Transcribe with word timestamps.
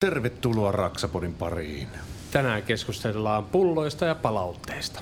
Tervetuloa 0.00 0.72
Raksapodin 0.72 1.34
pariin. 1.34 1.88
Tänään 2.30 2.62
keskustellaan 2.62 3.44
pulloista 3.44 4.04
ja 4.04 4.14
palautteista. 4.14 5.00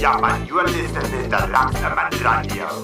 Ja 0.00 0.18
man, 0.20 0.48
you 0.48 0.58
are 0.58 0.72
listening 0.72 1.30
to 1.30 1.36
Raksaman 1.36 2.12
Radio. 2.22 2.82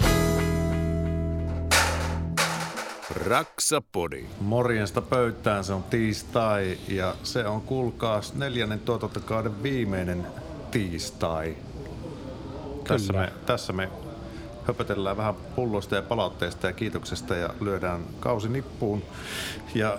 Raksapodi. 3.26 4.24
Morjesta 4.40 5.02
pöytään, 5.02 5.64
se 5.64 5.72
on 5.72 5.82
tiistai 5.82 6.78
ja 6.88 7.14
se 7.22 7.46
on 7.46 7.60
kuulkaas 7.60 8.34
neljännen 8.34 8.80
tuotantokauden 8.80 9.62
viimeinen 9.62 10.26
tiistai. 10.70 11.56
Tässä 12.84 13.12
me, 13.12 13.32
tässä 13.46 13.72
me 13.72 13.88
höpötellään 14.66 15.16
vähän 15.16 15.34
pulloista 15.34 15.94
ja 15.94 16.02
palautteista 16.02 16.66
ja 16.66 16.72
kiitoksesta 16.72 17.36
ja 17.36 17.50
lyödään 17.60 18.02
kausi 18.20 18.48
nippuun. 18.48 19.02
Ja 19.74 19.98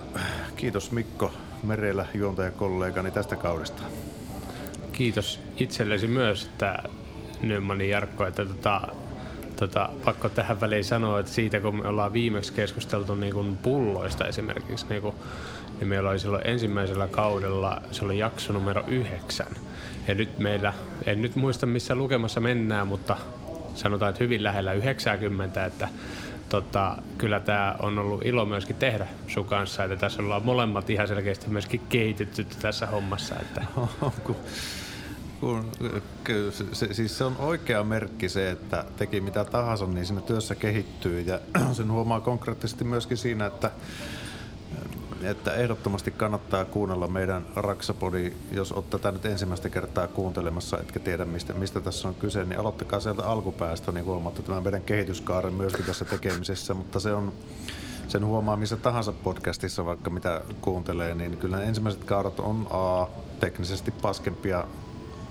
kiitos 0.56 0.90
Mikko 0.90 1.32
Merellä 1.62 2.06
juontajakollegani 2.14 3.10
tästä 3.10 3.36
kaudesta. 3.36 3.82
Kiitos 4.92 5.40
itsellesi 5.56 6.06
myös, 6.06 6.44
että 6.44 6.82
Nymanin 7.42 7.90
Jarkko, 7.90 8.26
että 8.26 8.46
tota, 8.46 8.80
tota, 9.56 9.88
pakko 10.04 10.28
tähän 10.28 10.60
väliin 10.60 10.84
sanoa, 10.84 11.20
että 11.20 11.32
siitä 11.32 11.60
kun 11.60 11.76
me 11.76 11.88
ollaan 11.88 12.12
viimeksi 12.12 12.52
keskusteltu 12.52 13.14
niin 13.14 13.34
kuin 13.34 13.56
pulloista 13.56 14.26
esimerkiksi, 14.26 14.86
niin, 14.88 15.02
kuin, 15.02 15.14
niin 15.78 15.88
meillä 15.88 16.10
oli 16.10 16.18
silloin 16.18 16.46
ensimmäisellä 16.46 17.08
kaudella, 17.08 17.82
se 17.90 18.04
oli 18.04 18.18
jakso 18.18 18.52
numero 18.52 18.84
yhdeksän. 18.86 19.56
Ja 20.08 20.14
nyt 20.14 20.38
meillä, 20.38 20.72
en 21.06 21.22
nyt 21.22 21.36
muista 21.36 21.66
missä 21.66 21.94
lukemassa 21.94 22.40
mennään, 22.40 22.86
mutta 22.86 23.16
sanotaan, 23.74 24.10
että 24.10 24.24
hyvin 24.24 24.42
lähellä 24.42 24.72
90, 24.72 25.64
että 25.64 25.88
tota, 26.48 26.96
kyllä 27.18 27.40
tämä 27.40 27.76
on 27.78 27.98
ollut 27.98 28.26
ilo 28.26 28.44
myöskin 28.46 28.76
tehdä 28.76 29.06
sun 29.28 29.44
kanssa, 29.44 29.84
että 29.84 29.96
tässä 29.96 30.22
ollaan 30.22 30.44
molemmat 30.44 30.90
ihan 30.90 31.08
selkeästi 31.08 31.50
myöskin 31.50 31.80
kehitetty 31.88 32.44
tässä 32.44 32.86
hommassa. 32.86 33.34
Että. 33.40 33.64
se, 36.72 36.94
siis 36.94 37.18
se 37.18 37.24
on 37.24 37.36
oikea 37.38 37.84
merkki 37.84 38.28
se, 38.28 38.50
että 38.50 38.84
teki 38.96 39.20
mitä 39.20 39.44
tahansa, 39.44 39.86
niin 39.86 40.06
siinä 40.06 40.20
työssä 40.20 40.54
kehittyy 40.54 41.20
ja 41.20 41.40
sen 41.72 41.92
huomaa 41.92 42.20
konkreettisesti 42.20 42.84
myöskin 42.84 43.16
siinä, 43.16 43.46
että 43.46 43.70
että 45.26 45.54
ehdottomasti 45.54 46.10
kannattaa 46.10 46.64
kuunnella 46.64 47.08
meidän 47.08 47.46
Raksapodi, 47.56 48.32
jos 48.52 48.72
olette 48.72 48.98
tätä 48.98 49.12
nyt 49.12 49.26
ensimmäistä 49.26 49.68
kertaa 49.68 50.06
kuuntelemassa, 50.06 50.78
etkä 50.78 51.00
tiedä 51.00 51.24
mistä, 51.24 51.52
mistä 51.52 51.80
tässä 51.80 52.08
on 52.08 52.14
kyse, 52.14 52.44
niin 52.44 52.60
aloittakaa 52.60 53.00
sieltä 53.00 53.24
alkupäästä, 53.26 53.92
niin 53.92 54.04
huomaatte 54.04 54.42
tämän 54.42 54.62
meidän 54.62 54.82
kehityskaaren 54.82 55.54
myöskin 55.54 55.84
tässä 55.84 56.04
tekemisessä, 56.04 56.74
mutta 56.74 57.00
se 57.00 57.12
on, 57.12 57.32
sen 58.08 58.26
huomaa 58.26 58.56
missä 58.56 58.76
tahansa 58.76 59.12
podcastissa, 59.12 59.84
vaikka 59.84 60.10
mitä 60.10 60.40
kuuntelee, 60.60 61.14
niin 61.14 61.36
kyllä 61.36 61.62
ensimmäiset 61.62 62.04
kaudet 62.04 62.40
on 62.40 62.66
A, 62.70 63.06
teknisesti 63.40 63.90
paskempia 63.90 64.64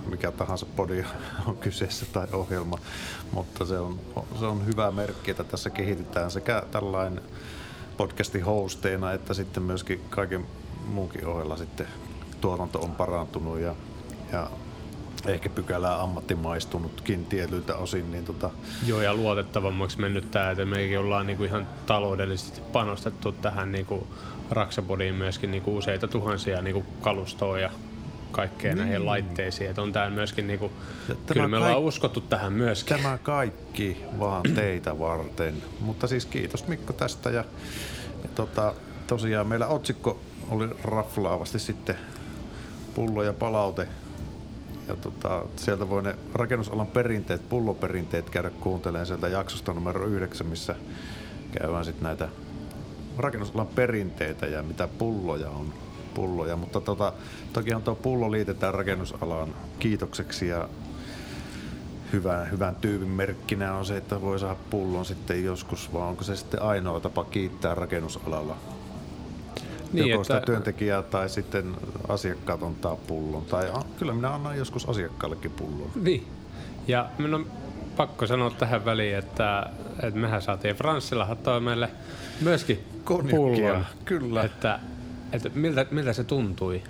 mikä 0.09 0.31
tahansa 0.31 0.65
podi 0.75 1.05
on 1.47 1.57
kyseessä 1.57 2.05
tai 2.13 2.27
ohjelma, 2.33 2.77
mutta 3.31 3.65
se 3.65 3.79
on, 3.79 3.99
se 4.39 4.45
on 4.45 4.65
hyvä 4.65 4.91
merkki, 4.91 5.31
että 5.31 5.43
tässä 5.43 5.69
kehitetään 5.69 6.31
sekä 6.31 6.63
tällainen 6.71 7.21
podcastin 7.97 8.43
hosteina, 8.43 9.11
että 9.11 9.33
sitten 9.33 9.63
myöskin 9.63 10.01
kaiken 10.09 10.45
muunkin 10.87 11.27
ohella 11.27 11.57
sitten 11.57 11.87
tuotanto 12.41 12.79
on 12.79 12.91
parantunut 12.91 13.59
ja, 13.59 13.75
ja 14.31 14.49
ehkä 15.25 15.49
pykälää 15.49 16.01
ammattimaistunutkin 16.01 17.25
tietyiltä 17.25 17.75
osin. 17.75 18.11
Niin 18.11 18.25
tota... 18.25 18.49
Joo, 18.87 19.01
ja 19.01 19.13
luotettavammaksi 19.13 19.99
mennyt 19.99 20.31
tämä, 20.31 20.51
että 20.51 20.65
mekin 20.65 20.99
ollaan 20.99 21.27
niinku 21.27 21.43
ihan 21.43 21.67
taloudellisesti 21.85 22.61
panostettu 22.61 23.31
tähän 23.31 23.71
niinku 23.71 24.07
Raksapodiin 24.51 25.15
myöskin 25.15 25.51
niinku 25.51 25.77
useita 25.77 26.07
tuhansia 26.07 26.61
niinku 26.61 26.85
kalustoa 27.01 27.59
ja 27.59 27.69
kaikkeen 28.33 28.75
niin. 28.75 28.85
näihin 28.85 29.05
laitteisiin. 29.05 29.69
Että 29.69 29.81
on 29.81 29.91
tämä 29.91 30.09
myöskin, 30.09 30.47
niinku, 30.47 30.71
kyllä 31.27 31.47
me 31.47 31.57
ollaan 31.57 31.79
uskottu 31.79 32.21
tähän 32.21 32.53
myöskin. 32.53 32.97
Tämä 32.97 33.17
kaikki 33.17 33.97
vaan 34.19 34.43
teitä 34.55 34.99
varten. 34.99 35.63
Mutta 35.79 36.07
siis 36.07 36.25
kiitos 36.25 36.67
Mikko 36.67 36.93
tästä 36.93 37.29
ja, 37.29 37.45
ja 38.23 38.29
tota, 38.35 38.73
tosiaan 39.07 39.47
meillä 39.47 39.67
otsikko 39.67 40.19
oli 40.49 40.69
raflaavasti 40.83 41.59
sitten 41.59 41.95
pullo 42.95 43.23
ja 43.23 43.33
palaute. 43.33 43.87
Ja 44.87 44.95
tota, 44.95 45.43
sieltä 45.55 45.89
voi 45.89 46.03
ne 46.03 46.15
rakennusalan 46.33 46.87
perinteet, 46.87 47.49
pulloperinteet 47.49 48.29
käydä 48.29 48.49
kuuntelemaan 48.49 49.05
sieltä 49.05 49.27
jaksosta 49.27 49.73
numero 49.73 50.05
9, 50.05 50.47
missä 50.47 50.75
käydään 51.51 51.85
sitten 51.85 52.03
näitä 52.03 52.29
rakennusalan 53.17 53.67
perinteitä 53.67 54.45
ja 54.45 54.63
mitä 54.63 54.87
pulloja 54.87 55.49
on 55.49 55.73
pulloja, 56.13 56.55
mutta 56.55 56.81
tota, 56.81 57.13
toki 57.53 57.73
on 57.73 57.81
tuo 57.81 57.95
pullo 57.95 58.31
liitetään 58.31 58.73
rakennusalaan 58.73 59.55
kiitokseksi 59.79 60.47
ja 60.47 60.69
hyvän, 62.13 62.51
hyvän 62.51 62.75
tyypin 62.75 63.07
merkkinä 63.07 63.75
on 63.75 63.85
se, 63.85 63.97
että 63.97 64.21
voi 64.21 64.39
saada 64.39 64.55
pullon 64.69 65.05
sitten 65.05 65.43
joskus, 65.43 65.93
vai 65.93 66.01
onko 66.01 66.23
se 66.23 66.35
sitten 66.35 66.61
ainoa 66.61 66.99
tapa 66.99 67.23
kiittää 67.23 67.75
rakennusalalla? 67.75 68.57
Niin, 69.93 70.07
Joko 70.07 70.21
että... 70.21 70.33
sitä 70.33 70.45
työntekijää 70.45 71.01
tai 71.01 71.29
sitten 71.29 71.75
asiakkaat 72.07 72.63
antaa 72.63 72.95
pullon. 72.95 73.45
Tai 73.45 73.71
kyllä 73.99 74.13
minä 74.13 74.33
annan 74.33 74.57
joskus 74.57 74.89
asiakkaallekin 74.89 75.51
pullon. 75.51 75.91
Niin. 75.95 76.27
Ja 76.87 77.09
minun 77.17 77.33
on 77.33 77.47
pakko 77.97 78.27
sanoa 78.27 78.49
tähän 78.49 78.85
väliin, 78.85 79.17
että, 79.17 79.69
että 80.03 80.19
mehän 80.19 80.41
saatiin 80.41 80.75
Franssilla 80.75 81.25
hattoa 81.25 81.59
meille 81.59 81.89
myöskin 82.41 82.83
pullon. 83.05 83.85
Kyllä. 84.05 84.43
Että 84.43 84.79
että 85.33 85.49
miltä, 85.53 85.85
miltä 85.91 86.13
se 86.13 86.23
tuntui? 86.23 86.83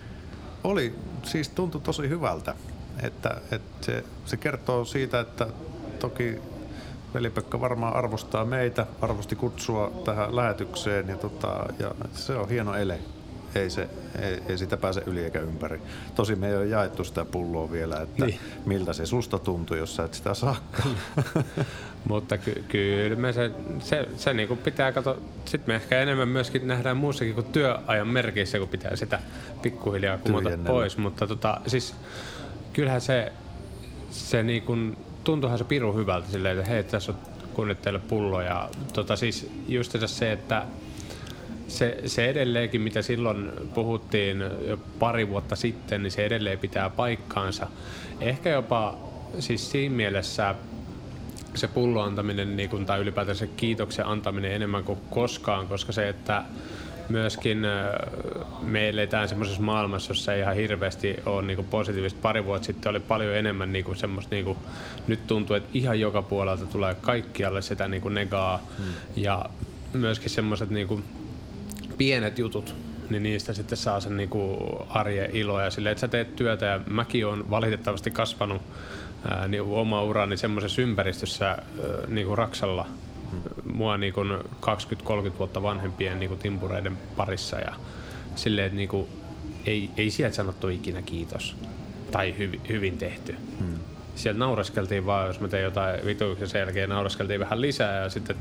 Oli, 0.63 0.95
siis 1.23 1.49
tuntui 1.49 1.81
tosi 1.81 2.09
hyvältä. 2.09 2.55
Että, 3.03 3.41
että 3.51 3.85
se, 3.85 4.03
se 4.25 4.37
kertoo 4.37 4.85
siitä, 4.85 5.19
että 5.19 5.47
toki 5.99 6.39
Veli-Pekka 7.13 7.61
varmaan 7.61 7.95
arvostaa 7.95 8.45
meitä, 8.45 8.85
arvosti 9.01 9.35
kutsua 9.35 10.01
tähän 10.05 10.35
lähetykseen 10.35 11.07
ja, 11.07 11.17
tota, 11.17 11.65
ja 11.79 11.91
se 12.13 12.35
on 12.35 12.49
hieno 12.49 12.75
ele 12.75 12.99
ei, 13.55 13.69
se, 13.69 13.89
ei, 14.21 14.39
ei 14.47 14.57
sitä 14.57 14.77
pääse 14.77 15.03
yli 15.05 15.23
eikä 15.23 15.39
ympäri. 15.39 15.81
Tosi 16.15 16.35
me 16.35 16.47
ei 16.47 16.55
ole 16.55 16.65
jaettu 16.65 17.03
sitä 17.03 17.25
pulloa 17.25 17.71
vielä, 17.71 18.01
että 18.01 18.25
niin. 18.25 18.39
miltä 18.65 18.93
se 18.93 19.05
susta 19.05 19.39
tuntui, 19.39 19.77
jos 19.77 19.95
sä 19.95 20.03
et 20.03 20.13
sitä 20.13 20.33
saakaan. 20.33 20.95
Mutta 22.09 22.37
ky- 22.37 22.63
kyllä 22.67 23.15
me 23.15 23.33
se, 23.33 23.51
se, 23.79 24.07
se 24.17 24.33
niinku 24.33 24.55
pitää 24.55 24.91
katsoa. 24.91 25.17
Sitten 25.45 25.73
me 25.73 25.75
ehkä 25.75 26.01
enemmän 26.01 26.27
myöskin 26.27 26.67
nähdään 26.67 26.97
muussakin 26.97 27.33
kuin 27.33 27.45
työajan 27.45 28.07
merkeissä, 28.07 28.59
kun 28.59 28.67
pitää 28.67 28.95
sitä 28.95 29.19
pikkuhiljaa 29.61 30.17
kumota 30.17 30.49
pois. 30.67 30.97
Mutta 30.97 31.27
tota, 31.27 31.61
siis 31.67 31.95
kyllähän 32.73 33.01
se, 33.01 33.31
se 34.11 34.43
niinku, 34.43 34.77
tuntuuhan 35.23 35.57
se 35.57 35.63
piru 35.63 35.93
hyvältä 35.93 36.31
silleen, 36.31 36.59
että 36.59 36.71
hei, 36.71 36.83
tässä 36.83 37.11
on 37.11 37.17
kunnit 37.53 37.81
teille 37.81 37.99
pullo. 37.99 38.41
Ja 38.41 38.69
tota, 38.93 39.15
siis 39.15 39.51
just 39.67 39.95
se, 40.05 40.31
että 40.31 40.65
se, 41.67 41.97
se 42.05 42.29
edelleenkin, 42.29 42.81
mitä 42.81 43.01
silloin 43.01 43.51
puhuttiin 43.73 44.43
jo 44.67 44.77
pari 44.99 45.29
vuotta 45.29 45.55
sitten, 45.55 46.03
niin 46.03 46.11
se 46.11 46.25
edelleen 46.25 46.59
pitää 46.59 46.89
paikkaansa. 46.89 47.67
Ehkä 48.19 48.49
jopa 48.49 48.97
siis 49.39 49.71
siinä 49.71 49.95
mielessä 49.95 50.55
se 51.55 51.67
pullo 51.67 52.01
antaminen 52.01 52.55
niin 52.55 52.69
kuin, 52.69 52.85
tai 52.85 52.99
ylipäätään 52.99 53.37
se 53.37 53.47
kiitoksen 53.47 54.05
antaminen 54.05 54.51
enemmän 54.51 54.83
kuin 54.83 54.99
koskaan, 55.09 55.67
koska 55.67 55.91
se, 55.91 56.09
että 56.09 56.43
myöskin 57.09 57.67
me 58.61 58.89
eletään 58.89 59.29
semmoisessa 59.29 59.61
maailmassa, 59.61 60.11
jossa 60.11 60.33
ei 60.33 60.41
ihan 60.41 60.55
hirveästi 60.55 61.15
ole 61.25 61.41
niin 61.41 61.65
positiivista. 61.65 62.19
Pari 62.21 62.45
vuotta 62.45 62.65
sitten 62.65 62.89
oli 62.89 62.99
paljon 62.99 63.35
enemmän 63.35 63.73
niin 63.73 63.85
kuin 63.85 63.97
semmoista, 63.97 64.35
niin 64.35 64.45
kuin, 64.45 64.57
nyt 65.07 65.27
tuntuu, 65.27 65.55
että 65.55 65.69
ihan 65.73 65.99
joka 65.99 66.21
puolelta 66.21 66.65
tulee 66.65 66.95
kaikkialle 67.01 67.61
sitä 67.61 67.87
niin 67.87 68.01
kuin 68.01 68.13
negaa. 68.13 68.57
Hmm. 68.77 68.85
Ja 69.15 69.45
myöskin 69.93 70.29
semmoiset 70.29 70.69
niin 70.69 70.87
kuin, 70.87 71.03
pienet 71.97 72.39
jutut, 72.39 72.75
niin 73.09 73.23
niistä 73.23 73.53
sitten 73.53 73.77
saa 73.77 73.99
sen 73.99 74.17
niinku 74.17 74.57
arjen 74.89 75.35
iloa 75.35 75.63
ja 75.63 75.69
sille, 75.69 75.91
että 75.91 76.01
sä 76.01 76.07
teet 76.07 76.35
työtä. 76.35 76.65
Ja 76.65 76.79
mäkin 76.89 77.25
on 77.25 77.49
valitettavasti 77.49 78.11
kasvanut 78.11 78.61
ää, 79.29 79.47
niin 79.47 79.61
oma 79.61 80.03
urani 80.03 80.37
semmoisessa 80.37 80.81
ympäristössä 80.81 81.47
ää, 81.47 81.57
niinku 82.07 82.35
Raksalla. 82.35 82.87
Mua 83.73 83.97
niinku 83.97 84.21
20-30 84.23 84.25
vuotta 85.39 85.63
vanhempien 85.63 86.19
niinku 86.19 86.35
timpureiden 86.35 86.97
parissa 87.17 87.59
ja 87.59 87.73
silleen, 88.35 88.65
että 88.65 88.77
niinku, 88.77 89.09
ei, 89.65 89.89
ei 89.97 90.09
sieltä 90.09 90.35
sanottu 90.35 90.67
ikinä 90.67 91.01
kiitos 91.01 91.55
tai 92.11 92.35
hyvi, 92.37 92.61
hyvin 92.69 92.97
tehty. 92.97 93.35
Hmm 93.59 93.79
sieltä 94.15 94.39
naureskeltiin 94.39 95.05
vaan, 95.05 95.27
jos 95.27 95.39
mä 95.39 95.47
tein 95.47 95.63
jotain 95.63 96.05
vituuksen 96.05 96.47
sen 96.47 96.59
jälkeen, 96.59 96.89
naureskeltiin 96.89 97.39
vähän 97.39 97.61
lisää 97.61 98.03
ja 98.03 98.09
sitten 98.09 98.35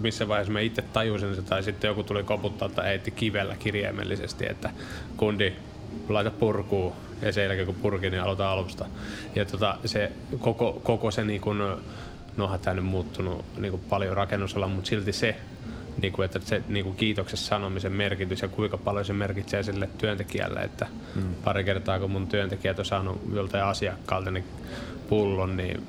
missä 0.00 0.28
vaiheessa 0.28 0.52
mä 0.52 0.60
itse 0.60 0.82
tajusin 0.82 1.34
se 1.34 1.42
tai 1.42 1.62
sitten 1.62 1.88
joku 1.88 2.02
tuli 2.02 2.22
koputtaa 2.22 2.68
tai 2.68 2.90
eitti 2.90 3.10
kivellä 3.10 3.56
kirjaimellisesti, 3.56 4.46
että 4.46 4.70
kundi 5.16 5.52
laita 6.08 6.30
purkuu 6.30 6.96
ja 7.22 7.32
sen 7.32 7.44
jälkeen 7.44 7.66
kun 7.66 7.74
purkin, 7.74 8.12
niin 8.12 8.22
aloitan 8.22 8.46
alusta. 8.46 8.86
Ja 9.34 9.44
tota, 9.44 9.78
se 9.84 10.12
koko, 10.38 10.80
koko 10.82 11.10
se 11.10 11.24
niin 11.24 11.40
kuin, 11.40 11.58
no 12.36 12.58
tämä 12.62 12.74
nyt 12.74 12.84
muuttunut 12.84 13.44
niin 13.58 13.70
kuin 13.70 13.82
paljon 13.88 14.16
rakennusalla, 14.16 14.68
mutta 14.68 14.88
silti 14.88 15.12
se, 15.12 15.36
niin 16.02 16.12
kuin, 16.12 16.24
että 16.24 16.40
se 16.44 16.62
niin 16.68 16.84
kuin 16.84 16.96
kiitoksessa 16.96 17.46
sanomisen 17.46 17.92
merkitys 17.92 18.42
ja 18.42 18.48
kuinka 18.48 18.78
paljon 18.78 19.04
se 19.04 19.12
merkitsee 19.12 19.62
sille 19.62 19.88
työntekijälle, 19.98 20.60
että 20.60 20.86
mm. 21.14 21.34
pari 21.44 21.64
kertaa 21.64 22.00
kun 22.00 22.10
mun 22.10 22.26
työntekijät 22.26 22.78
on 22.78 22.84
saanut 22.84 23.20
joltain 23.32 23.64
asiakkaalta 23.64 24.30
niin 24.30 24.44
pullon, 25.08 25.56
niin 25.56 25.86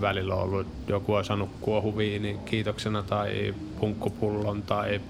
välillä 0.00 0.34
on 0.34 0.42
ollut, 0.42 0.66
joku 0.88 1.14
on 1.14 1.24
saanut 1.24 1.50
kuohuviinin 1.60 2.38
kiitoksena 2.38 3.02
tai 3.02 3.54
punkkupullon 3.80 4.62
tai 4.62 5.00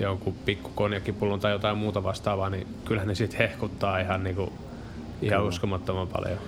jonkun 0.00 0.34
pikku 0.44 0.70
konjakkipullon 0.74 1.40
tai 1.40 1.52
jotain 1.52 1.78
muuta 1.78 2.02
vastaavaa, 2.02 2.50
niin 2.50 2.66
kyllähän 2.84 3.08
ne 3.08 3.14
sitten 3.14 3.38
hehkuttaa 3.38 3.98
ihan, 3.98 4.24
niin 4.24 4.36
kuin, 4.36 4.50
ihan 5.22 5.44
uskomattoman 5.44 6.08
paljon. 6.08 6.38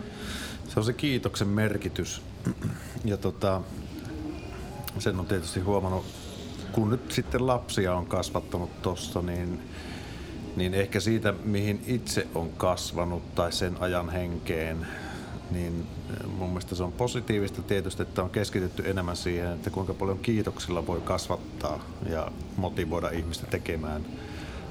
Se 0.69 0.81
on 0.81 0.85
se 0.85 0.93
kiitoksen 0.93 1.49
merkitys. 1.49 2.23
Ja 3.05 3.17
tota, 3.17 3.61
sen 4.99 5.21
on 5.21 5.27
tietysti 5.27 5.61
huomannut, 5.61 6.05
kun 6.73 6.91
nyt 6.91 7.13
sitten 7.13 7.47
lapsia 7.47 7.95
on 7.95 8.07
kasvattanut 8.07 8.83
tuossa, 8.83 9.23
niin, 9.23 9.63
niin 10.57 10.75
ehkä 10.75 11.01
siitä, 11.01 11.35
mihin 11.45 11.83
itse 11.87 12.27
on 12.35 12.51
kasvanut 12.53 13.35
tai 13.35 13.53
sen 13.53 13.77
ajan 13.81 14.11
henkeen, 14.11 14.87
niin 15.51 15.87
mun 16.39 16.49
mielestä 16.49 16.75
se 16.75 16.83
on 16.83 16.93
positiivista 16.93 17.63
tietysti, 17.63 18.03
että 18.03 18.23
on 18.23 18.31
keskitytty 18.31 18.91
enemmän 18.91 19.17
siihen, 19.17 19.53
että 19.53 19.71
kuinka 19.71 19.95
paljon 19.95 20.19
kiitoksilla 20.19 20.87
voi 20.87 21.01
kasvattaa 21.01 21.85
ja 22.11 22.33
motivoida 22.57 23.11
ihmistä 23.11 23.47
tekemään 23.47 24.07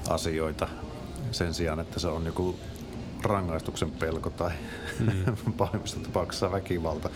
asioita 0.08 0.68
sen 1.30 1.54
sijaan, 1.54 1.80
että 1.80 2.00
se 2.00 2.08
on 2.08 2.26
joku 2.26 2.58
rangaistuksen 3.22 3.90
pelko 3.90 4.30
tai 4.30 4.50
mm. 5.00 5.52
pahimmissa 5.58 6.00
tapauksissa 6.00 6.52
väkivalta. 6.52 7.10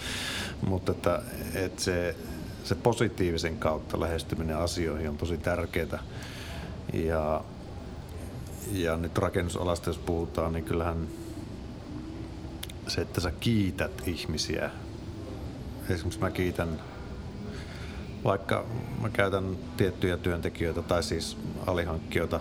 Mutta 0.66 0.92
että, 0.92 1.22
että 1.54 1.82
se, 1.82 2.16
se 2.64 2.74
positiivisen 2.74 3.56
kautta 3.56 4.00
lähestyminen 4.00 4.56
asioihin 4.56 5.08
on 5.08 5.16
tosi 5.16 5.38
tärkeää. 5.38 5.98
Ja, 6.92 7.44
ja 8.72 8.96
nyt 8.96 9.18
rakennusalasta 9.18 9.90
jos 9.90 9.98
puhutaan, 9.98 10.52
niin 10.52 10.64
kyllähän 10.64 11.08
se, 12.88 13.00
että 13.00 13.20
sä 13.20 13.32
kiität 13.40 14.08
ihmisiä. 14.08 14.70
Esimerkiksi 15.88 16.20
mä 16.20 16.30
kiitän, 16.30 16.80
vaikka 18.24 18.64
mä 19.02 19.08
käytän 19.08 19.56
tiettyjä 19.76 20.16
työntekijöitä 20.16 20.82
tai 20.82 21.02
siis 21.02 21.36
alihankkijoita, 21.66 22.40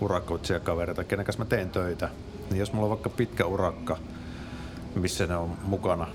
urakoitsijakavereita, 0.00 1.04
kenen 1.04 1.26
kanssa 1.26 1.42
mä 1.42 1.48
teen 1.48 1.70
töitä, 1.70 2.08
niin 2.50 2.58
jos 2.58 2.72
mulla 2.72 2.86
on 2.86 2.90
vaikka 2.90 3.10
pitkä 3.10 3.46
urakka, 3.46 3.98
missä 4.94 5.26
ne 5.26 5.36
on 5.36 5.56
mukana, 5.62 6.08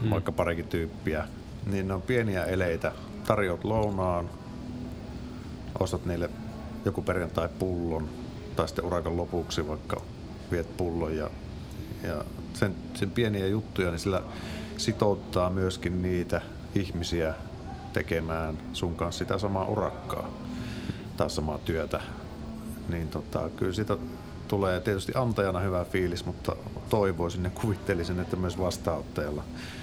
hmm. 0.00 0.10
vaikka 0.10 0.32
parikin 0.32 0.68
tyyppiä, 0.68 1.28
niin 1.66 1.88
ne 1.88 1.94
on 1.94 2.02
pieniä 2.02 2.44
eleitä. 2.44 2.92
Tarjoat 3.26 3.64
lounaan, 3.64 4.30
ostat 5.80 6.06
niille 6.06 6.30
joku 6.84 7.02
perjantai 7.02 7.48
pullon, 7.58 8.08
tai 8.56 8.68
sitten 8.68 8.84
urakan 8.84 9.16
lopuksi 9.16 9.68
vaikka 9.68 10.00
viet 10.50 10.76
pullon 10.76 11.16
ja, 11.16 11.30
ja 12.02 12.24
sen, 12.54 12.74
sen 12.94 13.10
pieniä 13.10 13.46
juttuja, 13.46 13.90
niin 13.90 13.98
sillä 13.98 14.22
sitouttaa 14.76 15.50
myöskin 15.50 16.02
niitä 16.02 16.40
ihmisiä 16.74 17.34
tekemään 17.92 18.58
sun 18.72 18.94
kanssa 18.94 19.18
sitä 19.18 19.38
samaa 19.38 19.64
urakkaa 19.64 20.28
tai 21.16 21.30
samaa 21.30 21.58
työtä. 21.58 22.00
Niin 22.88 23.08
tota, 23.08 23.50
kyllä 23.56 23.72
siitä 23.72 23.96
tulee 24.48 24.80
tietysti 24.80 25.12
antajana 25.14 25.60
hyvä 25.60 25.84
fiilis, 25.84 26.24
mutta 26.24 26.56
toivoisin 26.88 27.44
ja 27.44 27.50
kuvittelisin, 27.50 28.20
että 28.20 28.36
myös 28.36 28.58
vastaanottajalla 28.58 29.42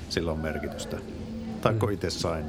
sillä 0.10 0.32
on 0.32 0.40
merkitystä. 0.40 0.98
Tai 1.62 1.74
kun 1.74 1.92
itse 1.92 2.10
sain, 2.10 2.46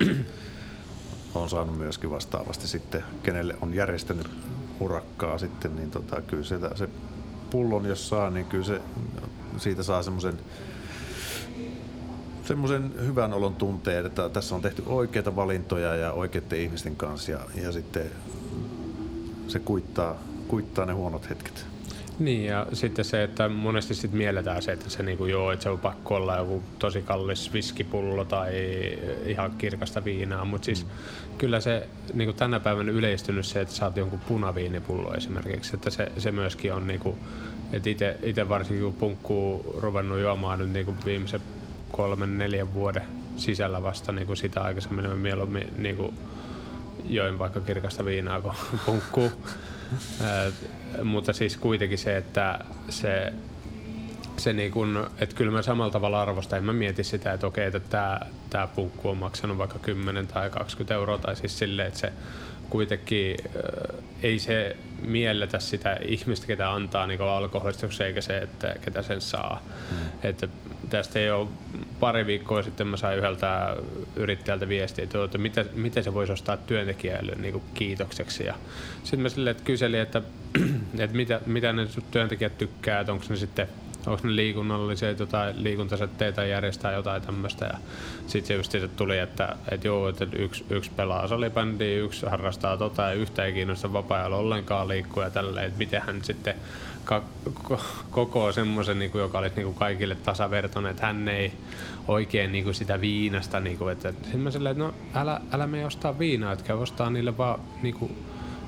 on 1.35 1.51
saanut 1.51 1.79
myöskin 1.79 2.11
vastaavasti 2.11 2.69
sitten, 2.69 3.05
kenelle 3.23 3.57
on 3.61 3.75
järjestänyt 3.75 4.31
urakkaa 4.81 5.39
sitten, 5.39 5.77
niin 5.77 5.91
tota, 5.91 6.23
kyllä 6.23 6.45
se, 6.45 6.59
se 6.75 6.89
pullon 7.51 7.87
jos 7.87 8.09
saa, 8.09 8.31
niin 8.31 8.47
kyllä 8.47 8.65
se 8.65 8.81
siitä 9.57 9.83
saa 9.83 10.03
semmoisen 10.03 10.39
semmoisen 12.49 12.93
hyvän 13.07 13.33
olon 13.33 13.55
tunteen, 13.55 14.07
että 14.07 14.29
tässä 14.29 14.55
on 14.55 14.63
tehty 14.63 14.83
oikeita 14.87 15.37
valintoja 15.37 15.97
ja 15.97 16.13
oikeiden 16.13 16.61
ihmisten 16.61 16.97
kanssa 16.97 17.31
ja, 17.31 17.41
ja 17.63 17.73
sitten 17.73 18.11
se 19.49 19.59
kuittaa, 19.59 20.15
kuittaa 20.49 20.87
ne 20.87 20.93
huonot 20.93 21.31
hetket. 21.31 21.67
Niin 22.19 22.45
ja 22.45 22.67
sitten 22.73 23.05
se, 23.05 23.23
että 23.23 23.49
monesti 23.49 23.95
sit 23.95 24.13
mielletään 24.13 24.63
se, 24.63 24.73
että 24.73 24.91
se 24.91 25.03
niinku, 25.03 25.27
joo, 25.27 25.53
että 25.53 25.63
se 25.63 25.71
on 25.71 25.79
pakko 25.79 26.15
olla 26.15 26.37
joku 26.37 26.63
tosi 26.79 27.03
kallis 27.03 27.53
viskipullo 27.53 28.25
tai 28.25 28.53
ihan 29.27 29.53
kirkasta 29.59 30.05
viinaa, 30.05 30.45
mutta 30.45 30.65
siis 30.65 30.85
mm. 30.85 30.91
kyllä 31.39 31.61
se 31.61 31.87
niinku 32.15 32.33
tänä 32.33 32.61
päivänä 32.61 32.93
yleistynyt 32.93 33.47
se, 33.47 33.61
että 33.61 33.75
saat 33.75 33.97
jonkun 33.97 34.21
punaviinipullo 34.29 35.15
esimerkiksi, 35.15 35.75
että 35.75 35.91
se, 35.91 36.13
se 36.19 36.33
myöskin 36.33 36.73
on 36.73 36.87
niinku, 36.87 37.19
että 37.73 37.91
itse 38.23 38.49
varsinkin 38.49 38.85
kun 38.85 38.95
punkkuu 38.95 39.77
ruvennut 39.81 40.21
juomaan 40.21 40.59
nyt 40.59 40.71
niinku 40.71 40.95
viimeisen 41.05 41.41
kolmen, 41.93 42.39
neljän 42.39 42.75
vuoden 42.75 43.03
sisällä 43.37 43.83
vasta 43.83 44.13
niinku 44.13 44.37
sitä 44.37 44.63
aikaisemmin 44.63 45.19
mieluummin 45.19 45.69
niinku 45.77 46.15
join 47.09 47.39
vaikka 47.39 47.61
kirkasta 47.61 48.05
viinaa 48.05 48.41
kuin 48.41 48.55
punkkuu. 48.87 49.33
mutta 51.05 51.33
siis 51.33 51.57
kuitenkin 51.57 51.99
se, 51.99 52.17
että 52.17 52.59
se, 52.89 53.33
se 54.37 54.53
niin 54.53 54.73
kun, 54.73 55.11
että 55.19 55.37
kyllä 55.37 55.53
mä 55.53 55.63
samalla 55.63 55.93
tavalla 55.93 56.23
arvostan, 56.23 56.59
en 56.59 56.65
mä 56.65 56.73
mieti 56.73 57.05
sitä, 57.05 57.33
että 57.33 57.47
okei, 57.47 57.67
että 57.67 57.81
tämä, 57.81 58.21
tämä 58.51 58.67
punkku 58.67 59.09
on 59.09 59.17
maksanut 59.17 59.59
vaikka 59.59 59.79
10 59.79 60.27
tai 60.27 60.51
20 60.51 60.95
euroa, 60.95 61.19
tai 61.19 61.37
siis 61.37 61.59
silleen, 61.59 61.89
että 61.89 62.01
se 62.01 62.13
kuitenkin 62.71 63.37
äh, 63.47 64.03
ei 64.23 64.39
se 64.39 64.77
mielletä 65.03 65.59
sitä 65.59 65.99
ihmistä, 66.03 66.47
ketä 66.47 66.73
antaa 66.73 67.07
niin 67.07 67.21
alkoholistukseen, 67.21 68.09
eikä 68.09 68.21
se, 68.21 68.39
että 68.39 68.75
ketä 68.85 69.03
sen 69.03 69.21
saa. 69.21 69.63
Mm. 69.91 69.97
Että 70.23 70.49
tästä 70.89 71.19
ole 71.33 71.49
pari 72.01 72.27
viikkoa 72.27 72.63
sitten 72.63 72.87
mä 72.87 72.97
sain 72.97 73.19
yhdeltä 73.19 73.77
yrittäjältä 74.17 74.69
viestiä, 74.69 75.05
että, 75.05 75.25
että 75.25 75.39
miten, 75.75 76.05
se 76.05 76.15
voisi 76.15 76.33
ostaa 76.33 76.57
työntekijälle 76.57 77.33
niin 77.33 77.53
kuin 77.53 77.65
kiitokseksi. 77.75 78.45
Sitten 79.03 79.21
mä 79.21 79.29
sille, 79.29 79.51
että 79.51 79.63
kyselin, 79.63 80.01
että, 80.01 80.23
että 80.99 81.17
mitä, 81.17 81.41
mitä 81.47 81.73
ne 81.73 81.87
työntekijät 82.11 82.59
tykkää, 82.59 83.01
että 83.01 83.13
onko 83.13 83.25
ne 83.29 83.37
sitten 83.37 83.69
onko 84.09 84.29
ne 84.29 84.37
liikunnallisia 84.37 85.11
jotain 85.11 85.65
liikuntasetteitä 85.65 86.45
järjestää 86.45 86.93
jotain 86.93 87.23
tämmöistä. 87.23 87.65
Ja 87.65 87.79
sitten 88.27 88.47
se 88.49 88.55
just 88.55 88.73
sit 88.73 88.97
tuli, 88.97 89.19
että, 89.19 89.57
että 89.71 89.87
joo, 89.87 90.09
että 90.09 90.27
yksi, 90.33 90.65
yksi 90.71 90.91
pelaa 90.97 91.29
salibändiä, 91.29 91.99
yksi 91.99 92.27
harrastaa 92.27 92.77
tota 92.77 93.03
ja 93.03 93.13
yhtä 93.13 93.45
ei 93.45 93.53
kiinnosta 93.53 93.93
vapaa-ajalla 93.93 94.37
ollenkaan 94.37 94.89
liikkua 94.89 95.25
ja 95.25 95.31
tälleen, 95.31 95.67
että 95.67 95.79
miten 95.79 96.03
hän 96.03 96.25
sitten 96.25 96.55
ka- 97.05 97.23
koko 98.11 98.53
semmoisen, 98.53 98.99
niin 98.99 99.11
joka 99.15 99.39
olisi 99.39 99.57
niin 99.57 99.67
kuin 99.67 99.77
kaikille 99.77 100.15
tasavertoinen, 100.15 100.91
että 100.91 101.07
hän 101.07 101.29
ei 101.29 101.53
oikein 102.09 102.53
niin 102.53 102.65
kuin 102.65 102.75
sitä 102.75 103.01
viinasta, 103.01 103.61
niin 103.61 103.79
kuin, 103.79 103.93
että 103.93 104.13
sitten 104.13 104.41
mä 104.41 104.51
silleen, 104.51 104.73
että 104.73 104.85
no 104.85 104.95
älä, 105.15 105.41
älä 105.53 105.67
me 105.67 105.87
ostaa 105.87 106.19
viinaa, 106.19 106.53
että 106.53 106.65
käy 106.65 106.77
ostaa 106.77 107.11
niille 107.11 107.39
vaan 107.39 107.61
niin 107.83 107.95
kuin, 107.95 108.17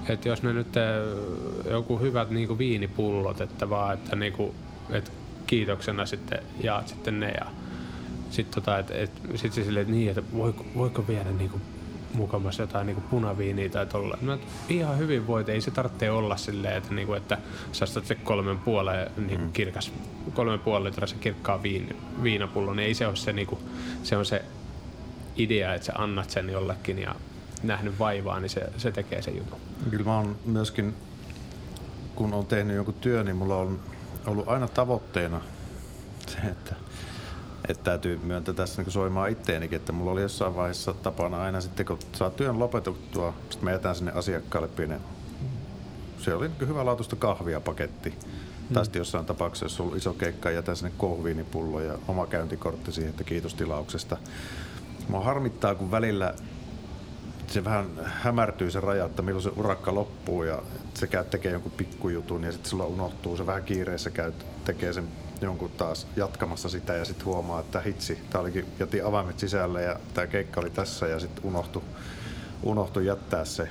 että 0.08 0.28
jos 0.28 0.42
ne 0.42 0.52
nyt 0.52 0.74
joku 1.70 1.98
hyvät 1.98 2.30
niin 2.30 2.48
kuin 2.48 2.58
viinipullot, 2.58 3.40
että 3.40 3.70
vaan, 3.70 3.94
että, 3.94 4.16
niin 4.16 4.32
kuin, 4.32 4.54
että 4.90 5.10
kiitoksena 5.50 6.06
sitten 6.06 6.38
jaat 6.62 6.88
sitten 6.88 7.20
ne 7.20 7.30
ja 7.30 7.46
sitten 8.30 8.62
tota, 8.62 8.78
et, 8.78 8.90
et, 8.90 9.10
sit 9.34 9.52
se 9.52 9.64
silleen, 9.64 9.82
että 9.82 9.94
niin, 9.94 10.08
että 10.08 10.22
voiko, 10.32 10.66
voiko 10.76 11.06
viedä 11.08 11.30
niinku 11.30 11.60
mukamassa 12.14 12.62
jotain 12.62 12.86
niinku 12.86 13.02
punaviiniä 13.10 13.68
tai 13.68 13.86
tolla. 13.86 14.18
No, 14.20 14.38
ihan 14.68 14.98
hyvin 14.98 15.26
voit, 15.26 15.48
ei 15.48 15.60
se 15.60 15.70
tarvitse 15.70 16.10
olla 16.10 16.36
silleen, 16.36 16.76
että, 16.76 16.94
niinku, 16.94 17.14
että 17.14 17.38
sä 17.72 17.84
ostat 17.84 18.06
se 18.06 18.14
kolmen 18.14 18.58
puoleen 18.58 19.10
niinku 19.16 19.44
mm. 19.44 19.52
kirkas, 19.52 19.92
kolmen 20.34 20.60
puolen 20.60 20.92
se 21.04 21.16
kirkkaa 21.20 21.62
viin, 21.62 21.96
viinapullo, 22.22 22.74
niin 22.74 22.86
ei 22.86 22.94
se 22.94 23.06
ole 23.06 23.16
se, 23.16 23.32
niinku, 23.32 23.58
se 24.02 24.16
on 24.16 24.26
se 24.26 24.44
idea, 25.36 25.74
että 25.74 25.86
sä 25.86 25.92
annat 25.96 26.30
sen 26.30 26.50
jollekin 26.50 26.98
ja 26.98 27.14
nähnyt 27.62 27.98
vaivaa, 27.98 28.40
niin 28.40 28.50
se, 28.50 28.68
se 28.76 28.92
tekee 28.92 29.22
sen 29.22 29.36
jutun. 29.36 29.58
Kyllä 29.90 30.04
mä 30.04 30.16
oon 30.16 30.36
myöskin, 30.44 30.94
kun 32.14 32.34
on 32.34 32.46
tehnyt 32.46 32.76
jonkun 32.76 32.94
työn, 32.94 33.26
niin 33.26 33.36
mulla 33.36 33.56
on 33.56 33.80
ollut 34.26 34.48
aina 34.48 34.68
tavoitteena 34.68 35.40
se, 36.26 36.38
että, 36.38 36.74
että 37.68 37.84
täytyy 37.84 38.20
myöntää 38.22 38.54
tässä 38.54 38.82
niin 38.82 38.92
soimaan 38.92 39.30
itteenikin, 39.30 39.76
että 39.76 39.92
mulla 39.92 40.10
oli 40.10 40.22
jossain 40.22 40.56
vaiheessa 40.56 40.94
tapana 40.94 41.42
aina 41.42 41.60
sitten, 41.60 41.86
kun 41.86 41.98
saa 42.12 42.30
työn 42.30 42.58
lopetettua, 42.58 43.34
sitten 43.40 43.64
mä 43.64 43.70
jätän 43.70 43.94
sinne 43.94 44.12
asiakkaalle 44.12 44.68
pienen, 44.68 45.00
se 46.18 46.34
oli 46.34 46.48
niin 46.48 46.68
hyvä 46.68 46.84
laatuista 46.84 47.16
kahvia 47.16 47.60
paketti. 47.60 48.10
Hmm. 48.10 48.74
Tai 48.74 48.84
sitten 48.84 49.00
jossain 49.00 49.26
tapauksessa, 49.26 49.64
jos 49.64 49.80
on 49.80 49.84
ollut 49.84 49.98
iso 49.98 50.12
keikka, 50.14 50.50
jätän 50.50 50.76
sinne 50.76 50.92
kohviinipullo 50.98 51.80
ja 51.80 51.98
oma 52.08 52.26
käyntikortti 52.26 52.92
siihen, 52.92 53.10
että 53.10 53.24
kiitos 53.24 53.54
tilauksesta. 53.54 54.16
Mua 55.08 55.24
harmittaa, 55.24 55.74
kun 55.74 55.90
välillä 55.90 56.34
se 57.50 57.64
vähän 57.64 57.86
hämärtyy 58.04 58.70
se 58.70 58.80
raja, 58.80 59.04
että 59.04 59.22
milloin 59.22 59.42
se 59.42 59.50
urakka 59.56 59.94
loppuu 59.94 60.42
ja 60.42 60.62
se 60.94 61.06
käy 61.06 61.24
tekee 61.24 61.52
jonkun 61.52 61.72
pikkujutun 61.72 62.44
ja 62.44 62.52
sitten 62.52 62.70
sulla 62.70 62.84
unohtuu, 62.84 63.36
se 63.36 63.46
vähän 63.46 63.62
kiireessä 63.62 64.10
käy, 64.10 64.32
tekee 64.64 64.92
sen 64.92 65.08
jonkun 65.40 65.70
taas 65.70 66.06
jatkamassa 66.16 66.68
sitä 66.68 66.94
ja 66.94 67.04
sitten 67.04 67.26
huomaa, 67.26 67.60
että 67.60 67.80
hitsi, 67.80 68.18
tää 68.30 68.40
olikin, 68.40 68.66
jätin 68.78 69.04
avaimet 69.04 69.38
sisälle 69.38 69.82
ja 69.82 69.96
tämä 70.14 70.26
keikka 70.26 70.60
oli 70.60 70.70
tässä 70.70 71.06
ja 71.06 71.20
sitten 71.20 71.44
unohtu, 71.44 71.82
unohtu 72.62 73.00
jättää 73.00 73.44
se 73.44 73.68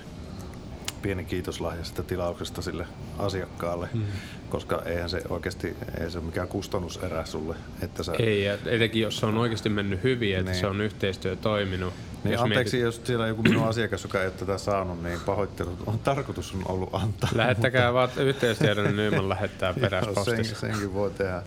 pieni 1.02 1.26
kiitoslahja 1.26 1.84
sitä 1.84 2.04
tilauksesta 2.04 2.62
sille 2.62 2.88
asiakkaalle, 3.18 3.90
mm. 3.94 4.04
koska 4.50 4.82
eihän 4.86 5.10
se 5.10 5.22
oikeasti 5.30 5.76
ei 6.00 6.12
se 6.12 6.18
ole 6.18 6.26
mikään 6.26 6.48
kustannuserä 6.48 7.26
sulle. 7.26 7.56
Että 7.82 8.04
sä... 8.04 8.14
Ei, 8.20 8.44
ja 8.44 8.58
etenkin 8.66 9.02
jos 9.02 9.18
se 9.18 9.26
on 9.26 9.38
oikeasti 9.38 9.70
mennyt 9.70 10.04
hyvin, 10.04 10.38
että 10.38 10.52
niin. 10.52 10.60
se 10.60 10.68
on 10.68 10.82
yhteistyö 10.82 11.36
toiminut. 11.36 11.94
Niin 12.24 12.32
jos 12.32 12.42
anteeksi, 12.42 12.78
mietit... 12.78 12.96
jos 12.96 13.08
siellä 13.08 13.24
on 13.24 13.30
joku 13.30 13.42
minun 13.42 13.68
asiakas, 13.68 14.04
joka 14.04 14.22
ei 14.22 14.28
ole 14.28 14.34
tätä 14.34 14.58
saanut, 14.58 15.04
niin 15.04 15.20
pahoittelut 15.26 15.80
on 15.86 16.00
tarkoitus 16.00 16.54
on 16.54 16.62
ollut 16.66 16.90
antaa. 16.94 17.30
Lähettäkää 17.36 17.94
vaan 17.94 18.10
yhteistyötä, 18.18 18.82
niin 18.82 18.96
Nyman 18.96 19.30
lähettää 19.30 19.74
peräspostissa. 19.74 20.56
sen, 20.56 20.72
senkin 20.72 20.94
voi 20.94 21.12
tehdä. 21.12 21.42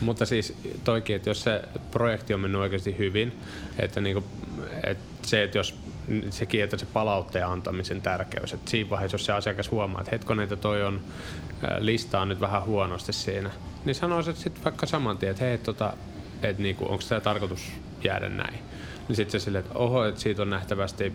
Mutta 0.00 0.26
siis 0.26 0.54
toikin, 0.84 1.16
että 1.16 1.30
jos 1.30 1.42
se 1.42 1.62
projekti 1.90 2.34
on 2.34 2.40
mennyt 2.40 2.60
oikeasti 2.60 2.98
hyvin, 2.98 3.38
että, 3.78 4.00
niinku, 4.00 4.24
että 4.84 5.04
se, 5.22 5.42
että 5.42 5.58
jos 5.58 5.74
sekin, 6.30 6.64
että 6.64 6.76
se 6.76 6.86
palautteen 6.86 7.46
antamisen 7.46 8.02
tärkeys. 8.02 8.52
Että 8.52 8.70
siinä 8.70 8.90
vaiheessa, 8.90 9.14
jos 9.14 9.26
se 9.26 9.32
asiakas 9.32 9.70
huomaa, 9.70 10.00
että 10.00 10.10
hetkonen, 10.10 10.42
että 10.42 10.56
toi 10.56 10.84
on 10.84 11.00
listaa 11.78 12.26
nyt 12.26 12.40
vähän 12.40 12.64
huonosti 12.64 13.12
siinä, 13.12 13.50
niin 13.84 13.94
sanoisit 13.94 14.36
sitten 14.36 14.64
vaikka 14.64 14.86
saman 14.86 15.18
tien, 15.18 15.30
että 15.30 15.44
hei, 15.44 15.58
tota, 15.58 15.92
että 16.48 16.62
niinku, 16.62 16.84
onko 16.84 17.04
tämä 17.08 17.20
tarkoitus 17.20 17.72
jäädä 18.04 18.28
näin. 18.28 18.58
Niin 19.08 19.16
sitten 19.16 19.40
se 19.40 19.44
silleen, 19.44 19.64
että 19.64 19.78
oho, 19.78 20.04
että 20.04 20.20
siitä 20.20 20.42
on 20.42 20.50
nähtävästi 20.50 21.12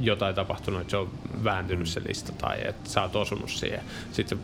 jotain 0.00 0.34
tapahtunut, 0.34 0.80
että 0.80 0.90
se 0.90 0.96
on 0.96 1.10
vääntynyt 1.44 1.88
se 1.88 2.02
lista 2.08 2.32
tai 2.32 2.56
että 2.64 2.90
sä 2.90 3.02
oot 3.02 3.16
osunut 3.16 3.50
siihen. 3.50 3.80
Sitten 4.12 4.38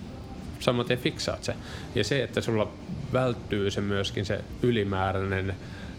saman 0.61 0.87
tien 0.87 0.99
fiksaat 0.99 1.45
se. 1.45 1.55
Ja 1.95 2.05
se, 2.05 2.23
että 2.23 2.41
sulla 2.41 2.73
välttyy 3.13 3.71
se 3.71 3.81
myöskin 3.81 4.27
se 4.27 4.45
ylimääräinen 4.63 5.55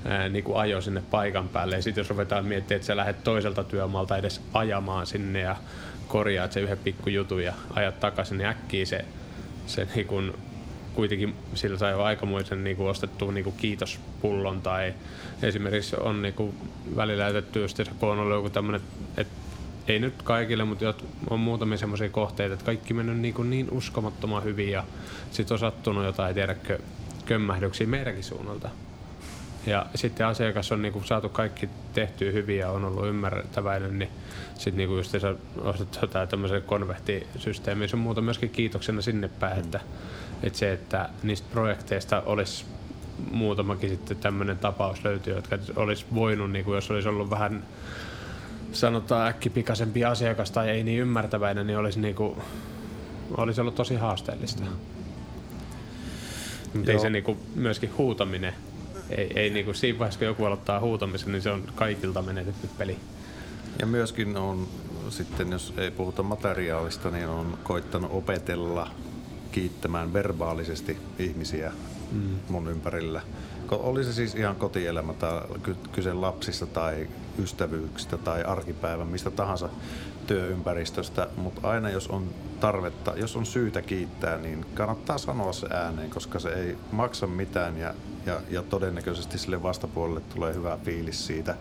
ää, 0.06 0.30
niin 0.30 0.44
kuin 0.44 0.58
ajo 0.58 0.82
sinne 0.82 1.04
paikan 1.12 1.50
päälle. 1.50 1.76
Ja 1.76 1.82
sitten 1.82 2.02
jos 2.02 2.10
ruvetaan 2.10 2.46
miettimään, 2.46 2.76
että 2.76 2.88
sä 2.88 2.98
lähdet 2.98 3.24
toiselta 3.24 3.64
työmaalta 3.64 4.18
edes 4.18 4.42
ajamaan 4.54 5.06
sinne 5.06 5.40
ja 5.40 5.56
korjaat 6.08 6.52
se 6.52 6.60
yhden 6.60 6.78
pikkujutun 6.78 7.44
ja 7.44 7.54
ajat 7.74 8.00
takaisin, 8.00 8.38
niin 8.38 8.48
äkkiä 8.48 8.86
se, 8.86 9.06
se 9.68 9.88
niin 9.96 10.08
kuin, 10.08 10.34
kuitenkin 10.94 11.36
sillä 11.54 11.78
sai 11.78 11.94
aikamoisen 11.94 12.64
niin 12.64 12.78
kuin 12.78 12.90
ostettua 12.90 13.32
niin 13.32 13.44
kuin 13.44 13.56
kiitospullon 13.58 14.62
tai 14.62 14.94
esimerkiksi 15.42 15.96
on 15.96 16.22
niin 16.22 16.34
kuin 16.34 16.56
välillä 16.96 17.24
jätetty 17.24 17.66
kun 18.00 18.10
on 18.10 18.20
ollut 18.20 18.36
joku 18.36 18.50
tämmöinen, 18.50 18.82
että 19.18 19.34
ei 19.88 20.00
nyt 20.00 20.22
kaikille, 20.22 20.64
mutta 20.64 20.94
on 21.30 21.40
muutamia 21.40 21.78
semmoisia 21.78 22.10
kohteita, 22.10 22.54
että 22.54 22.66
kaikki 22.66 22.94
mennyt 22.94 23.18
niin, 23.18 23.34
kuin 23.34 23.50
niin 23.50 23.68
uskomattoman 23.72 24.44
hyvin 24.44 24.72
ja 24.72 24.84
sitten 25.32 25.56
on 25.56 25.60
sattunut 25.60 26.06
jotain, 26.06 26.36
tiedäkö, 26.36 26.80
kömmähdyksiä 27.26 27.88
meidänkin 27.88 28.24
suunnalta. 28.24 28.70
Ja 29.66 29.86
sitten 29.96 30.28
asiakas 30.28 30.72
on 30.72 30.82
niinku 30.82 31.04
saatu 31.04 31.30
kaikki 31.30 31.70
tehtyä 31.94 32.32
hyvin 32.32 32.58
ja 32.58 32.70
on 32.70 32.86
ollut 32.86 33.08
ymmärtäväinen, 33.08 34.00
niin 34.00 34.10
sitten 34.54 34.78
niinku 34.78 34.96
just 34.96 35.12
se 35.12 35.36
ostettu 35.58 36.00
jotain 36.02 36.30
tämmöisen 36.30 36.62
konvehtisysteemiin 36.62 37.90
sun 37.90 38.00
muuta 38.00 38.22
myöskin 38.22 38.50
kiitoksena 38.50 39.02
sinne 39.02 39.28
päin, 39.28 39.58
mm. 39.58 39.64
että, 39.64 39.80
että 40.44 40.60
se, 40.60 40.74
että 40.74 41.10
niistä 41.24 41.48
projekteista 41.52 42.24
olisi 42.26 42.66
muutamakin 43.32 43.90
sitten 43.90 44.18
tämmöinen 44.18 44.58
tapaus 44.58 45.04
löytyy, 45.04 45.36
jotka 45.36 45.58
olisi 45.76 46.06
voinut, 46.14 46.52
niin 46.52 46.66
kuin 46.66 46.76
jos 46.76 46.92
olisi 46.92 47.10
ollut 47.10 47.30
vähän 47.30 47.64
sanotaan 48.72 49.28
äkkipikaisempi 49.28 50.06
asiakas 50.06 50.52
tai 50.52 50.70
ei 50.70 50.84
niin 50.84 51.00
ymmärtäväinen, 51.00 51.68
niin 51.68 51.80
olisi, 51.80 52.00
niin 52.00 52.16
kuin, 52.16 52.36
olisi 53.38 53.62
ollut 53.62 53.76
tosi 53.76 53.96
haasteellista. 53.96 54.64
Mutta 56.74 56.92
ei 56.92 57.00
se 57.00 57.10
niin 57.10 57.24
kuin, 57.24 57.40
myöskin 57.56 57.98
huutaminen 57.98 58.54
ei, 59.10 59.32
ei 59.36 59.50
niin 59.50 59.66
kuin 59.66 59.76
siinä 59.76 60.00
vaiheessa, 60.00 60.20
kun 60.20 60.28
joku 60.28 60.46
aloittaa 60.46 60.80
huutamisen, 60.80 61.32
niin 61.32 61.42
se 61.42 61.52
on 61.52 61.64
kaikilta 61.76 62.22
menetetty 62.22 62.70
peli. 62.78 62.98
Ja 63.80 63.86
myöskin 63.86 64.38
on 64.38 64.68
sitten, 65.10 65.52
jos 65.52 65.74
ei 65.78 65.92
puhuta 65.92 66.24
materiaalista, 66.24 67.12
niin 67.12 67.28
on 67.28 67.58
koittanut 67.64 68.12
opetella 68.14 68.90
kiittämään 69.54 70.14
verbaalisesti 70.14 70.98
ihmisiä 71.20 71.72
mm. 72.12 72.36
mun 72.50 72.68
ympärillä. 72.68 73.22
Oli 73.72 74.04
se 74.04 74.14
siis 74.14 74.36
ihan 74.36 74.56
kotielämä 74.56 75.14
tai 75.14 75.42
kyse 75.92 76.14
lapsista 76.14 76.66
tai 76.66 77.08
ystävyyksistä 77.40 78.18
tai 78.18 78.44
arkipäivän, 78.44 79.08
mistä 79.08 79.32
tahansa 79.32 79.70
työympäristöstä, 80.28 81.28
mutta 81.38 81.70
aina 81.70 81.90
jos 81.90 82.08
on 82.08 82.30
tarvetta, 82.60 83.14
jos 83.16 83.36
on 83.36 83.46
syytä 83.46 83.82
kiittää, 83.82 84.38
niin 84.38 84.66
kannattaa 84.74 85.18
sanoa 85.18 85.54
se 85.54 85.68
ääneen, 85.74 86.10
koska 86.10 86.40
se 86.40 86.50
ei 86.50 86.78
maksa 86.92 87.28
mitään 87.28 87.78
ja, 87.78 87.94
ja, 88.26 88.42
ja 88.50 88.64
todennäköisesti 88.64 89.38
sille 89.38 89.64
vastapuolelle 89.64 90.22
tulee 90.34 90.54
hyvä 90.54 90.78
fiilis 90.86 91.28
siitä. 91.28 91.56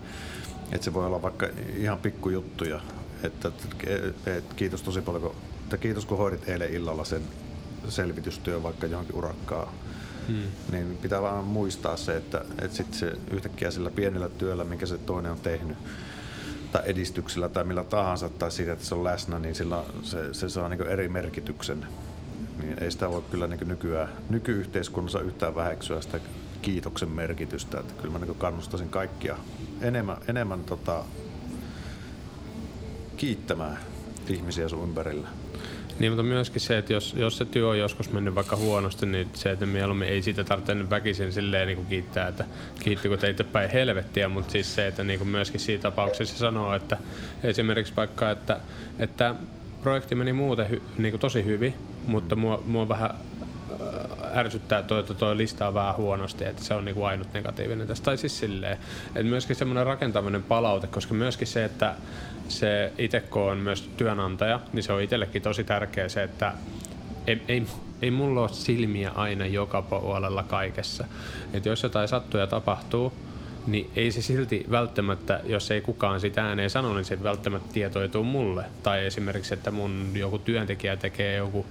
Että 0.71 0.85
se 0.85 0.93
voi 0.93 1.05
olla 1.05 1.21
vaikka 1.21 1.47
ihan 1.77 1.97
pikkujuttuja, 1.97 2.79
että, 3.23 3.51
että, 3.87 4.35
että 4.35 4.55
kiitos 4.55 4.81
tosi 4.81 5.01
paljon, 5.01 5.35
että 5.63 5.77
kiitos 5.77 6.05
kun 6.05 6.17
hoidit 6.17 6.49
eilen 6.49 6.73
illalla 6.73 7.03
sen 7.03 7.21
selvitystyön 7.89 8.63
vaikka 8.63 8.87
johonkin 8.87 9.15
urakkaan. 9.15 9.67
Hmm. 10.27 10.43
Niin 10.71 10.97
pitää 11.01 11.21
vaan 11.21 11.43
muistaa 11.43 11.97
se, 11.97 12.17
että, 12.17 12.45
että 12.61 12.77
sit 12.77 12.93
se 12.93 13.13
yhtäkkiä 13.31 13.71
sillä 13.71 13.91
pienellä 13.91 14.29
työllä, 14.29 14.63
minkä 14.63 14.85
se 14.85 14.97
toinen 14.97 15.31
on 15.31 15.39
tehnyt, 15.39 15.77
tai 16.71 16.81
edistyksellä 16.85 17.49
tai 17.49 17.63
millä 17.63 17.83
tahansa, 17.83 18.29
tai 18.29 18.51
siitä, 18.51 18.73
että 18.73 18.85
se 18.85 18.95
on 18.95 19.03
läsnä, 19.03 19.39
niin 19.39 19.55
sillä 19.55 19.83
se, 20.03 20.33
se 20.33 20.49
saa 20.49 20.69
niin 20.69 20.87
eri 20.87 21.09
merkityksen. 21.09 21.87
Niin 22.61 22.83
ei 22.83 22.91
sitä 22.91 23.09
voi 23.09 23.23
kyllä 23.31 23.47
niin 23.47 23.67
nykyään, 23.67 24.09
nykyyhteiskunnassa 24.29 25.19
yhtään 25.19 25.55
väheksyä 25.55 26.01
sitä 26.01 26.19
kiitoksen 26.61 27.09
merkitystä. 27.09 27.79
Että 27.79 28.01
kyllä 28.01 28.19
mä 28.19 28.25
niin 28.25 28.35
kannustaisin 28.35 28.89
kaikkia 28.89 29.37
enemmän, 29.81 30.17
enemmän 30.27 30.63
tota, 30.63 31.03
kiittämään 33.17 33.77
ihmisiä 34.27 34.69
sun 34.69 34.83
ympärillä. 34.83 35.27
Niin, 35.99 36.11
mutta 36.11 36.23
myöskin 36.23 36.61
se, 36.61 36.77
että 36.77 36.93
jos, 36.93 37.13
jos 37.17 37.37
se 37.37 37.45
työ 37.45 37.67
on 37.67 37.79
joskus 37.79 38.11
mennyt 38.11 38.35
vaikka 38.35 38.55
huonosti, 38.55 39.05
niin 39.05 39.29
se, 39.33 39.51
että 39.51 39.65
mieluummin 39.65 40.07
ei 40.07 40.21
siitä 40.21 40.43
tarvitse 40.43 40.75
nyt 40.75 40.89
väkisin 40.89 41.33
silleen 41.33 41.67
niin 41.67 41.77
kuin 41.77 41.87
kiittää, 41.87 42.27
että 42.27 42.45
kiittiko 42.79 43.17
teitä 43.17 43.43
päin 43.43 43.69
helvettiä, 43.69 44.29
mutta 44.29 44.51
siis 44.51 44.75
se, 44.75 44.87
että 44.87 45.03
niin 45.03 45.19
kuin 45.19 45.27
myöskin 45.27 45.59
siinä 45.59 45.81
tapauksessa 45.81 46.37
sanoo, 46.37 46.73
että 46.75 46.97
esimerkiksi 47.43 47.93
vaikka, 47.95 48.31
että, 48.31 48.59
että 48.99 49.35
projekti 49.81 50.15
meni 50.15 50.33
muuten 50.33 50.69
hy, 50.69 50.81
niin 50.97 51.11
kuin 51.11 51.21
tosi 51.21 51.45
hyvin, 51.45 51.73
mutta 52.07 52.35
mua, 52.35 52.63
mua 52.65 52.87
vähän 52.89 53.11
äh, 53.11 53.17
ärsyttää 54.35 54.83
toi, 54.83 54.99
että 54.99 55.13
toi 55.13 55.37
listaa 55.37 55.73
vähän 55.73 55.97
huonosti, 55.97 56.45
että 56.45 56.63
se 56.63 56.73
on 56.73 56.85
niin 56.85 56.95
kuin 56.95 57.05
ainut 57.05 57.33
negatiivinen 57.33 57.87
tästä. 57.87 58.05
Tai 58.05 58.17
siis 58.17 58.39
silleen, 58.39 58.77
että 59.07 59.23
myöskin 59.23 59.55
semmoinen 59.55 59.85
rakentaminen 59.85 60.43
palaute, 60.43 60.87
koska 60.87 61.13
myöskin 61.13 61.47
se, 61.47 61.65
että 61.65 61.95
se 62.47 62.93
itse 62.97 63.23
on 63.31 63.57
myös 63.57 63.89
työnantaja, 63.97 64.59
niin 64.73 64.83
se 64.83 64.93
on 64.93 65.01
itsellekin 65.01 65.41
tosi 65.41 65.63
tärkeä 65.63 66.09
se, 66.09 66.23
että 66.23 66.53
ei, 67.27 67.41
ei, 67.47 67.65
ei 68.01 68.11
mulla 68.11 68.41
ole 68.41 68.49
silmiä 68.49 69.11
aina 69.15 69.45
joka 69.45 69.81
puolella 69.81 70.43
kaikessa. 70.43 71.05
Et 71.53 71.65
jos 71.65 71.83
jotain 71.83 72.07
sattuu 72.07 72.39
ja 72.39 72.47
tapahtuu, 72.47 73.13
niin 73.67 73.91
ei 73.95 74.11
se 74.11 74.21
silti 74.21 74.65
välttämättä, 74.71 75.39
jos 75.43 75.71
ei 75.71 75.81
kukaan 75.81 76.21
sitä 76.21 76.45
ääneen 76.45 76.69
sano, 76.69 76.93
niin 76.93 77.05
se 77.05 77.23
välttämättä 77.23 77.73
tietoituu 77.73 78.23
mulle. 78.23 78.65
Tai 78.83 79.05
esimerkiksi, 79.05 79.53
että 79.53 79.71
mun 79.71 80.11
joku 80.13 80.39
työntekijä 80.39 80.95
tekee 80.95 81.35
joku 81.35 81.65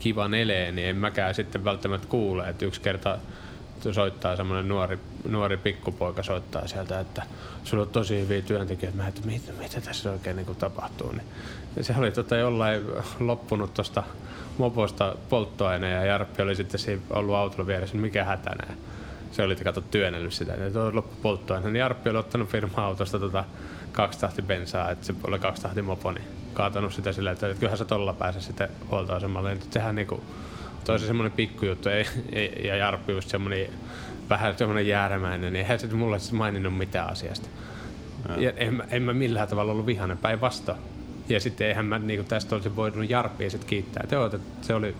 kivan 0.00 0.34
eleen, 0.34 0.76
niin 0.76 0.88
en 0.88 0.96
mäkään 0.96 1.34
sitten 1.34 1.64
välttämättä 1.64 2.08
kuule. 2.08 2.48
Että 2.48 2.64
yksi 2.64 2.80
kerta 2.80 3.18
soittaa 3.92 4.36
semmoinen 4.36 4.68
nuori, 4.68 4.98
nuori 5.28 5.56
pikkupoika 5.56 6.22
soittaa 6.22 6.66
sieltä, 6.66 7.00
että 7.00 7.22
sulla 7.64 7.82
on 7.82 7.88
tosi 7.88 8.20
hyviä 8.20 8.42
työntekijöitä. 8.42 8.96
Mä 8.96 9.08
että 9.08 9.20
mitä, 9.26 9.52
mitä 9.52 9.80
tässä 9.80 10.10
oikein 10.10 10.36
niin 10.36 10.56
tapahtuu. 10.56 11.12
Niin 11.12 11.84
se 11.84 11.94
oli 11.98 12.10
tota 12.10 12.36
jollain 12.36 12.82
loppunut 13.20 13.74
tuosta 13.74 14.02
moposta 14.58 15.16
polttoaine 15.28 15.90
ja 15.90 16.04
Jarppi 16.04 16.42
oli 16.42 16.56
sitten 16.56 16.80
siinä 16.80 17.02
ollut 17.10 17.34
autolla 17.34 17.66
vieressä, 17.66 17.94
niin 17.94 18.02
mikä 18.02 18.24
hätänä. 18.24 18.74
Se 19.32 19.42
oli 19.42 19.56
kato 19.56 19.80
työnnellyt 19.80 20.32
sitä, 20.32 20.54
että 20.54 20.82
on 20.82 20.96
loppu 20.96 21.16
polttoaine. 21.22 21.66
Niin 21.66 21.76
Jarppi 21.76 22.10
oli 22.10 22.18
ottanut 22.18 22.48
firma-autosta 22.48 23.18
tota 23.18 23.44
kaksi 23.92 24.18
tahti 24.18 24.42
bensaa, 24.42 24.90
että 24.90 25.06
se 25.06 25.14
oli 25.24 25.38
kaksi 25.38 25.62
tahti 25.62 25.82
mopo, 25.82 26.12
niin 26.12 26.24
kaatanut 26.54 26.92
sitä 26.92 27.12
silleen, 27.12 27.34
että 27.34 27.54
kyllähän 27.54 27.78
sä 27.78 27.84
tolla 27.84 28.12
pääse 28.12 28.40
sitten 28.40 28.68
huoltoasemalle. 28.90 29.54
Niin 29.54 29.64
sehän 29.70 29.94
niinku, 29.94 30.24
toi 30.84 30.98
se 30.98 31.06
semmoinen 31.06 31.32
pikkujuttu, 31.32 31.88
ei, 31.88 32.06
ei, 32.32 32.66
ja 32.66 32.76
Jarppi 32.76 33.12
just 33.12 33.28
semmoinen 33.28 33.66
vähän 34.30 34.58
semmoinen 34.58 34.88
jäärämäinen, 34.88 35.52
niin 35.52 35.62
eihän 35.62 35.78
se 35.78 35.86
mulle 35.86 36.18
maininnut 36.32 36.76
mitään 36.76 37.10
asiasta. 37.10 37.48
Ja. 38.28 38.42
ja 38.42 38.52
en, 38.56 38.82
en 38.90 39.02
mä 39.02 39.12
millään 39.12 39.48
tavalla 39.48 39.72
ollut 39.72 39.86
vihainen 39.86 40.18
päinvastoin. 40.18 40.78
Ja 41.28 41.40
sitten 41.40 41.66
eihän 41.66 41.86
mä 41.86 41.98
niin 41.98 42.24
tästä 42.24 42.54
olisi 42.54 42.76
voinut 42.76 43.10
Jarppia 43.10 43.50
sitten 43.50 43.68
kiittää. 43.68 44.06
Te 44.08 44.18
olette, 44.18 44.38
se 44.62 44.74
oli 44.74 44.96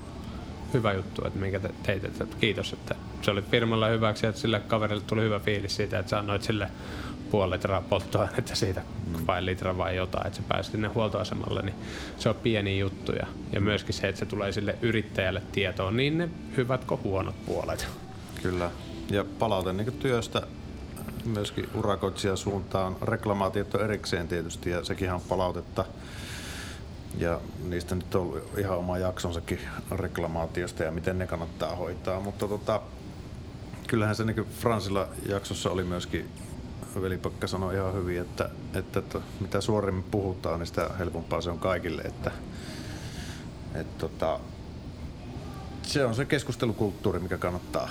hyvä 0.74 0.92
juttu, 0.92 1.26
että 1.26 1.38
minkä 1.38 1.60
te 1.60 1.70
teit, 1.82 2.04
että 2.04 2.26
kiitos, 2.40 2.72
että 2.72 2.94
se 3.22 3.30
oli 3.30 3.42
firmalla 3.42 3.88
hyväksi, 3.88 4.26
että 4.26 4.40
sille 4.40 4.60
kaverille 4.60 5.02
tuli 5.06 5.22
hyvä 5.22 5.38
fiilis 5.38 5.76
siitä, 5.76 5.98
että 5.98 6.10
sä 6.10 6.18
annoit 6.18 6.42
sille 6.42 6.70
puoli 7.34 7.50
litraa 7.50 7.80
polttoainetta 7.80 8.56
siitä, 8.64 8.82
mm. 9.06 9.26
vai 9.26 9.46
litra 9.46 9.78
vai 9.78 9.96
jotain, 9.96 10.26
että 10.26 10.36
se 10.36 10.44
pääsi 10.48 10.70
sinne 10.70 10.88
huoltoasemalle, 10.88 11.62
niin 11.62 11.74
se 12.18 12.28
on 12.28 12.34
pieni 12.34 12.78
juttuja. 12.78 13.26
Ja 13.52 13.60
myöskin 13.60 13.94
se, 13.94 14.08
että 14.08 14.18
se 14.18 14.26
tulee 14.26 14.52
sille 14.52 14.78
yrittäjälle 14.82 15.42
tietoon, 15.52 15.96
niin 15.96 16.18
ne 16.18 16.28
hyvät 16.56 16.84
kuin 16.84 17.02
huonot 17.02 17.34
puolet. 17.46 17.86
Kyllä. 18.42 18.70
Ja 19.10 19.24
palaute 19.38 19.72
niin 19.72 19.92
työstä 19.92 20.42
myöskin 21.24 21.68
urakoitsijan 21.74 22.36
suuntaan. 22.36 22.96
Reklamaatiot 23.02 23.74
on 23.74 23.84
erikseen 23.84 24.28
tietysti 24.28 24.70
ja 24.70 24.84
sekin 24.84 25.12
on 25.12 25.20
palautetta. 25.20 25.84
Ja 27.18 27.40
niistä 27.64 27.94
nyt 27.94 28.14
on 28.14 28.42
ihan 28.58 28.78
oma 28.78 28.98
jaksonsakin 28.98 29.60
reklamaatiosta 29.90 30.82
ja 30.82 30.90
miten 30.90 31.18
ne 31.18 31.26
kannattaa 31.26 31.76
hoitaa. 31.76 32.20
Mutta 32.20 32.48
tota, 32.48 32.80
kyllähän 33.86 34.16
se 34.16 34.24
niin 34.24 34.46
Fransilla 34.60 35.08
jaksossa 35.28 35.70
oli 35.70 35.84
myöskin 35.84 36.30
velipakka 37.02 37.46
sanoi 37.46 37.74
ihan 37.74 37.94
hyvin, 37.94 38.20
että, 38.20 38.50
että, 38.74 38.98
että 38.98 39.18
mitä 39.40 39.60
suorimmin 39.60 40.04
puhutaan, 40.04 40.58
niin 40.58 40.66
sitä 40.66 40.90
helpompaa 40.98 41.40
se 41.40 41.50
on 41.50 41.58
kaikille. 41.58 42.02
Että, 42.02 42.30
että 43.74 43.98
tota, 43.98 44.40
se 45.82 46.04
on 46.04 46.14
se 46.14 46.24
keskustelukulttuuri, 46.24 47.18
mikä 47.18 47.38
kannattaa 47.38 47.90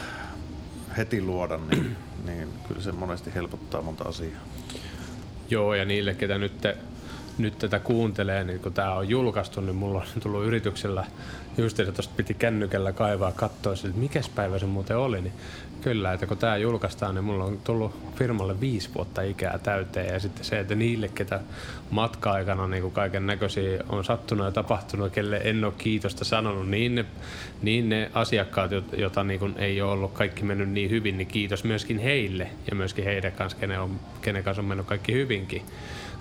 heti 0.98 1.22
luoda, 1.22 1.58
niin, 1.58 1.96
niin 2.26 2.50
kyllä 2.68 2.82
se 2.82 2.92
monesti 2.92 3.34
helpottaa 3.36 3.82
monta 3.82 4.04
asiaa. 4.04 4.42
Joo, 5.50 5.74
ja 5.74 5.86
niille, 5.86 6.14
ketä 6.14 6.38
nyt, 6.38 6.68
nyt 7.38 7.58
tätä 7.60 7.80
kuuntelee, 7.80 8.44
niin 8.44 8.60
kun 8.60 8.74
tämä 8.74 8.94
on 8.94 9.10
julkaistu, 9.10 9.62
niin 9.62 9.76
mulla 9.76 10.00
on 10.00 10.22
tullut 10.22 10.46
yrityksellä, 10.46 11.06
just 11.58 11.80
että 11.80 11.92
tuosta 11.92 12.14
piti 12.18 12.34
kännykällä 12.34 12.92
kaivaa 12.92 13.32
katsoa, 13.32 13.74
että 13.74 13.88
mikä 13.96 14.22
päivä 14.36 14.60
se 14.60 14.66
muuten 14.66 14.98
oli, 14.98 15.22
niin 15.22 15.34
Kyllä, 15.84 16.14
että 16.14 16.28
kun 16.28 16.38
tämä 16.38 16.58
julkaistaan, 16.58 17.16
niin 17.16 17.26
mulla 17.26 17.44
on 17.44 17.60
tullut 17.64 17.96
firmalle 18.16 18.60
viisi 18.60 18.90
vuotta 18.96 19.22
ikää 19.22 19.60
täyteen. 19.64 20.14
Ja 20.14 20.20
sitten 20.20 20.46
se, 20.46 20.60
että 20.60 20.76
niille, 20.76 21.08
ketä 21.08 21.40
matka-aikana 21.90 22.68
niin 22.68 22.92
kaiken 22.92 23.28
näköisiä 23.28 23.84
on 23.90 24.06
sattunut 24.06 24.46
ja 24.46 24.52
tapahtunut, 24.52 25.14
kelle 25.14 25.42
en 25.44 25.66
ole 25.66 25.74
kiitosta 25.78 26.26
sanonut, 26.26 26.70
niin 26.70 26.96
ne, 26.96 27.06
niin 27.62 27.90
ne 27.90 28.12
asiakkaat, 28.14 28.72
joita 28.98 29.24
niin 29.24 29.56
ei 29.58 29.82
ole 29.82 29.92
ollut 29.92 30.14
kaikki 30.14 30.44
mennyt 30.44 30.70
niin 30.70 30.90
hyvin, 30.90 31.18
niin 31.18 31.28
kiitos 31.28 31.64
myöskin 31.64 32.00
heille 32.00 32.50
ja 32.70 32.76
myöskin 32.76 33.06
heidän 33.06 33.32
kanssa, 33.32 33.58
kenen, 33.60 33.80
on, 33.80 34.00
kenen 34.22 34.44
kanssa 34.44 34.62
on 34.62 34.68
mennyt 34.68 34.88
kaikki 34.88 35.14
hyvinkin 35.14 35.62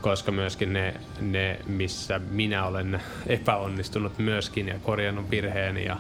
koska 0.02 0.32
myöskin 0.32 0.72
ne, 0.72 0.94
ne, 1.20 1.60
missä 1.66 2.18
minä 2.18 2.66
olen 2.66 3.02
epäonnistunut 3.26 4.18
myöskin 4.18 4.68
ja 4.68 4.78
korjannut 4.78 5.30
virheeni 5.30 5.84
ja 5.84 5.96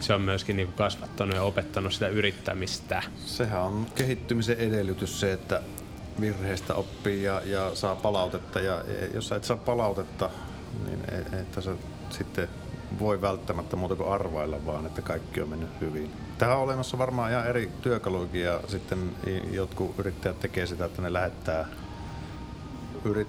se 0.00 0.14
on 0.14 0.22
myöskin 0.22 0.56
niin 0.56 0.72
kasvattanut 0.72 1.34
ja 1.34 1.42
opettanut 1.42 1.92
sitä 1.92 2.08
yrittämistä. 2.08 3.02
Sehän 3.26 3.62
on 3.62 3.86
kehittymisen 3.94 4.56
edellytys 4.56 5.20
se, 5.20 5.32
että 5.32 5.62
virheistä 6.20 6.74
oppii 6.74 7.22
ja, 7.22 7.42
ja 7.44 7.70
saa 7.74 7.96
palautetta. 7.96 8.60
Ja 8.60 8.84
jos 9.14 9.28
sä 9.28 9.36
et 9.36 9.44
saa 9.44 9.56
palautetta, 9.56 10.30
niin 10.86 11.00
e, 11.10 11.40
että 11.40 11.60
sä 11.60 11.74
sitten 12.10 12.48
voi 12.98 13.20
välttämättä 13.20 13.76
muuta 13.76 13.96
kuin 13.96 14.08
arvailla 14.08 14.66
vaan, 14.66 14.86
että 14.86 15.02
kaikki 15.02 15.40
on 15.40 15.48
mennyt 15.48 15.70
hyvin. 15.80 16.10
Tähän 16.38 16.56
on 16.56 16.62
olemassa 16.62 16.98
varmaan 16.98 17.30
ihan 17.30 17.46
eri 17.46 17.70
työkaluja 17.82 18.52
ja 18.52 18.60
sitten 18.68 19.10
jotkut 19.50 19.98
yrittäjät 19.98 20.40
tekee 20.40 20.66
sitä, 20.66 20.84
että 20.84 21.02
ne 21.02 21.12
lähettää 21.12 21.68
yrit, 23.04 23.28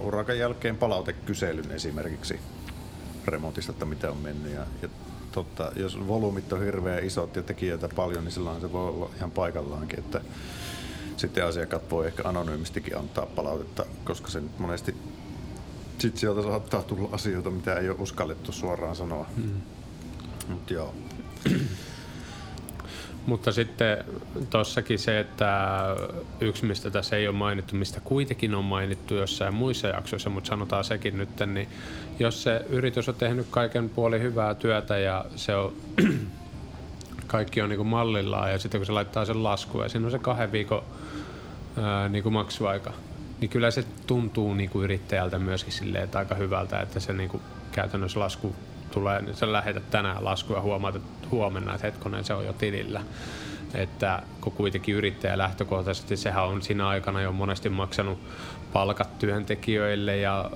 urakan 0.00 0.38
jälkeen 0.38 0.76
palautekyselyn 0.76 1.70
esimerkiksi 1.70 2.40
remontista, 3.24 3.72
että 3.72 3.84
mitä 3.84 4.10
on 4.10 4.16
mennyt. 4.16 4.52
Ja, 4.52 4.66
ja 4.82 4.88
totta, 5.32 5.72
jos 5.76 6.08
volyymit 6.08 6.52
on 6.52 6.62
hirveän 6.64 7.04
isot 7.04 7.36
ja 7.36 7.42
tekijöitä 7.42 7.88
paljon, 7.88 8.24
niin 8.24 8.32
silloin 8.32 8.60
se 8.60 8.72
voi 8.72 8.88
olla 8.88 9.10
ihan 9.16 9.30
paikallaankin, 9.30 9.98
että 9.98 10.20
sitten 11.16 11.46
asiakkaat 11.46 11.90
voi 11.90 12.06
ehkä 12.06 12.22
anonyymistikin 12.28 12.98
antaa 12.98 13.26
palautetta, 13.26 13.86
koska 14.04 14.30
se 14.30 14.40
nyt 14.40 14.58
monesti 14.58 14.96
sitten 15.98 16.20
sieltä 16.20 16.42
saattaa 16.42 16.82
tulla 16.82 17.08
asioita, 17.12 17.50
mitä 17.50 17.74
ei 17.74 17.88
ole 17.88 17.96
uskallettu 18.00 18.52
suoraan 18.52 18.96
sanoa. 18.96 19.26
Hmm. 19.36 19.60
Mut 20.48 20.70
joo. 20.70 20.94
Mutta 23.26 23.52
sitten 23.52 24.04
tossakin 24.50 24.98
se, 24.98 25.20
että 25.20 25.80
yksi 26.40 26.66
mistä 26.66 26.90
tässä 26.90 27.16
ei 27.16 27.28
ole 27.28 27.36
mainittu, 27.36 27.76
mistä 27.76 28.00
kuitenkin 28.00 28.54
on 28.54 28.64
mainittu 28.64 29.14
jossain 29.14 29.54
muissa 29.54 29.88
jaksoissa, 29.88 30.30
mutta 30.30 30.48
sanotaan 30.48 30.84
sekin 30.84 31.18
nyt, 31.18 31.28
niin 31.46 31.68
jos 32.18 32.42
se 32.42 32.64
yritys 32.68 33.08
on 33.08 33.14
tehnyt 33.14 33.46
kaiken 33.50 33.88
puoli 33.88 34.20
hyvää 34.20 34.54
työtä 34.54 34.98
ja 34.98 35.24
se 35.36 35.56
on 35.56 35.72
kaikki 37.26 37.62
on 37.62 37.68
niin 37.68 37.86
mallillaan 37.86 38.52
ja 38.52 38.58
sitten 38.58 38.78
kun 38.78 38.86
se 38.86 38.92
laittaa 38.92 39.24
sen 39.24 39.44
lasku 39.44 39.82
ja 39.82 39.88
siinä 39.88 40.06
on 40.06 40.10
se 40.10 40.18
kahden 40.18 40.52
viikon 40.52 40.82
ää, 41.82 42.08
niin 42.08 42.22
kuin 42.22 42.32
maksuaika, 42.32 42.92
niin 43.40 43.48
kyllä 43.48 43.70
se 43.70 43.84
tuntuu 44.06 44.54
niin 44.54 44.70
kuin 44.70 44.84
yrittäjältä 44.84 45.38
myöskin 45.38 45.72
silleen, 45.72 46.04
että 46.04 46.18
aika 46.18 46.34
hyvältä, 46.34 46.80
että 46.80 47.00
se 47.00 47.12
niin 47.12 47.28
kuin 47.28 47.42
käytännössä 47.72 48.20
lasku 48.20 48.54
tulee, 48.94 49.22
niin 49.22 49.36
sä 49.36 49.52
lähetät 49.52 49.90
tänään 49.90 50.24
laskua 50.24 50.56
ja 50.56 50.62
huomaat, 50.62 50.96
että 50.96 51.28
huomenna, 51.30 51.74
että 51.74 51.86
hetkonen 51.86 52.24
se 52.24 52.34
on 52.34 52.46
jo 52.46 52.52
tilillä. 52.52 53.00
Että 53.74 54.22
kun 54.40 54.52
kuitenkin 54.52 54.94
yrittäjä 54.94 55.38
lähtökohtaisesti, 55.38 56.16
sehän 56.16 56.44
on 56.44 56.62
siinä 56.62 56.88
aikana 56.88 57.22
jo 57.22 57.32
monesti 57.32 57.68
maksanut 57.68 58.18
palkat 58.72 59.18
työntekijöille 59.18 60.16
ja 60.16 60.50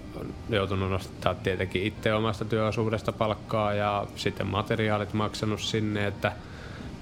joutunut 0.48 0.90
nostaa 0.90 1.34
tietenkin 1.34 1.82
itse 1.82 2.14
omasta 2.14 2.44
työosuudesta 2.44 3.12
palkkaa 3.12 3.74
ja 3.74 4.06
sitten 4.16 4.46
materiaalit 4.46 5.12
maksanut 5.12 5.60
sinne, 5.60 6.06
että, 6.06 6.32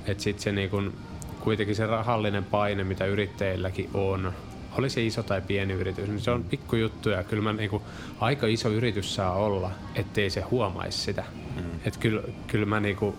että 0.07 0.23
sitten 0.23 0.43
se 0.43 0.53
niin 0.53 0.71
kun, 0.71 0.95
kuitenkin 1.41 1.77
se 1.77 1.87
rahallinen 1.87 2.45
paine, 2.45 2.85
mitä 2.85 3.05
yrittäjilläkin 3.05 3.91
on, 3.95 4.33
oli 4.79 4.91
se 4.91 5.07
iso 5.07 5.23
tai 5.23 5.41
pieni 5.41 5.75
yritys, 5.75 6.09
niin 6.09 6.21
se 6.21 6.31
on 6.31 6.45
pikkujuttu 6.45 7.09
ja 7.09 7.25
kyllä 7.25 7.43
mä 7.43 7.53
niin 7.53 7.71
kuin, 7.71 7.83
aika 8.21 8.47
iso 8.47 8.69
yritys 8.69 9.15
saa 9.15 9.33
olla, 9.33 9.71
ettei 9.95 10.31
se 10.31 10.41
huomaisi 10.41 10.99
sitä. 10.99 11.25
Mm. 11.57 11.63
Että 11.85 12.01
kyllä, 12.01 12.23
kyllä 12.47 12.67
mä 12.67 12.81
niin 12.81 12.97
kuin, 12.97 13.17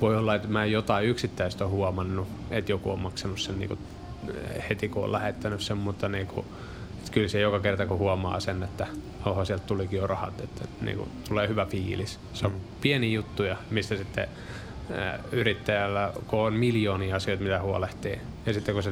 voi 0.00 0.16
olla, 0.16 0.34
että 0.34 0.48
mä 0.48 0.64
en 0.64 0.72
jotain 0.72 1.06
yksittäistä 1.06 1.64
ole 1.64 1.72
huomannut, 1.72 2.28
että 2.50 2.72
joku 2.72 2.90
on 2.90 3.00
maksanut 3.00 3.40
sen 3.40 3.58
niin 3.58 3.68
kuin, 3.68 3.80
heti 4.70 4.88
kun 4.88 5.04
on 5.04 5.12
lähettänyt 5.12 5.60
sen, 5.60 5.76
mutta 5.76 6.08
niin 6.08 6.26
kuin, 6.26 6.46
että 6.98 7.12
kyllä 7.12 7.28
se 7.28 7.40
joka 7.40 7.60
kerta 7.60 7.86
kun 7.86 7.98
huomaa 7.98 8.40
sen, 8.40 8.62
että 8.62 8.86
oho, 9.26 9.44
sieltä 9.44 9.64
tulikin 9.66 9.98
jo 9.98 10.06
rahat, 10.06 10.40
että 10.40 10.64
niin 10.80 10.96
kuin, 10.96 11.10
tulee 11.28 11.48
hyvä 11.48 11.66
fiilis. 11.66 12.20
Se 12.32 12.46
on 12.46 12.52
mm. 12.52 12.60
pieni 12.80 13.12
juttuja, 13.12 13.56
mistä 13.70 13.96
sitten 13.96 14.28
yrittäjällä, 15.32 16.12
kun 16.26 16.38
on 16.38 16.52
miljoonia 16.52 17.16
asioita, 17.16 17.42
mitä 17.42 17.62
huolehtii. 17.62 18.18
Ja 18.46 18.52
sitten 18.52 18.74
kun 18.74 18.82
se 18.82 18.90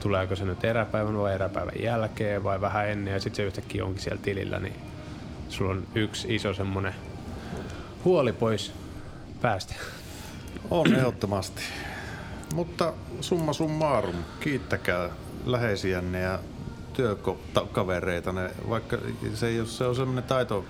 tuleeko 0.00 0.36
se 0.36 0.44
nyt 0.44 0.64
eräpäivän 0.64 1.18
vai 1.18 1.34
eräpäivän 1.34 1.82
jälkeen 1.82 2.44
vai 2.44 2.60
vähän 2.60 2.88
ennen 2.88 3.14
ja 3.14 3.20
sitten 3.20 3.36
se 3.36 3.42
yhtäkkiä 3.42 3.84
onkin 3.84 4.02
siellä 4.02 4.22
tilillä, 4.22 4.58
niin 4.58 4.76
sulla 5.48 5.70
on 5.70 5.86
yksi 5.94 6.34
iso 6.34 6.54
semmonen 6.54 6.94
huoli 8.04 8.32
pois 8.32 8.72
päästä. 9.40 9.74
On 10.70 10.94
ehdottomasti. 10.94 11.62
Mutta 12.54 12.92
summa 13.20 13.52
summarum, 13.52 14.16
kiittäkää 14.40 15.08
läheisiänne 15.46 16.20
ja 16.20 16.38
työkavereita, 16.92 18.34
vaikka 18.68 18.98
se 19.34 19.60
ole, 19.60 19.66
se 19.66 19.84
on 19.84 19.94
sellainen 19.94 20.24
taito, 20.24 20.64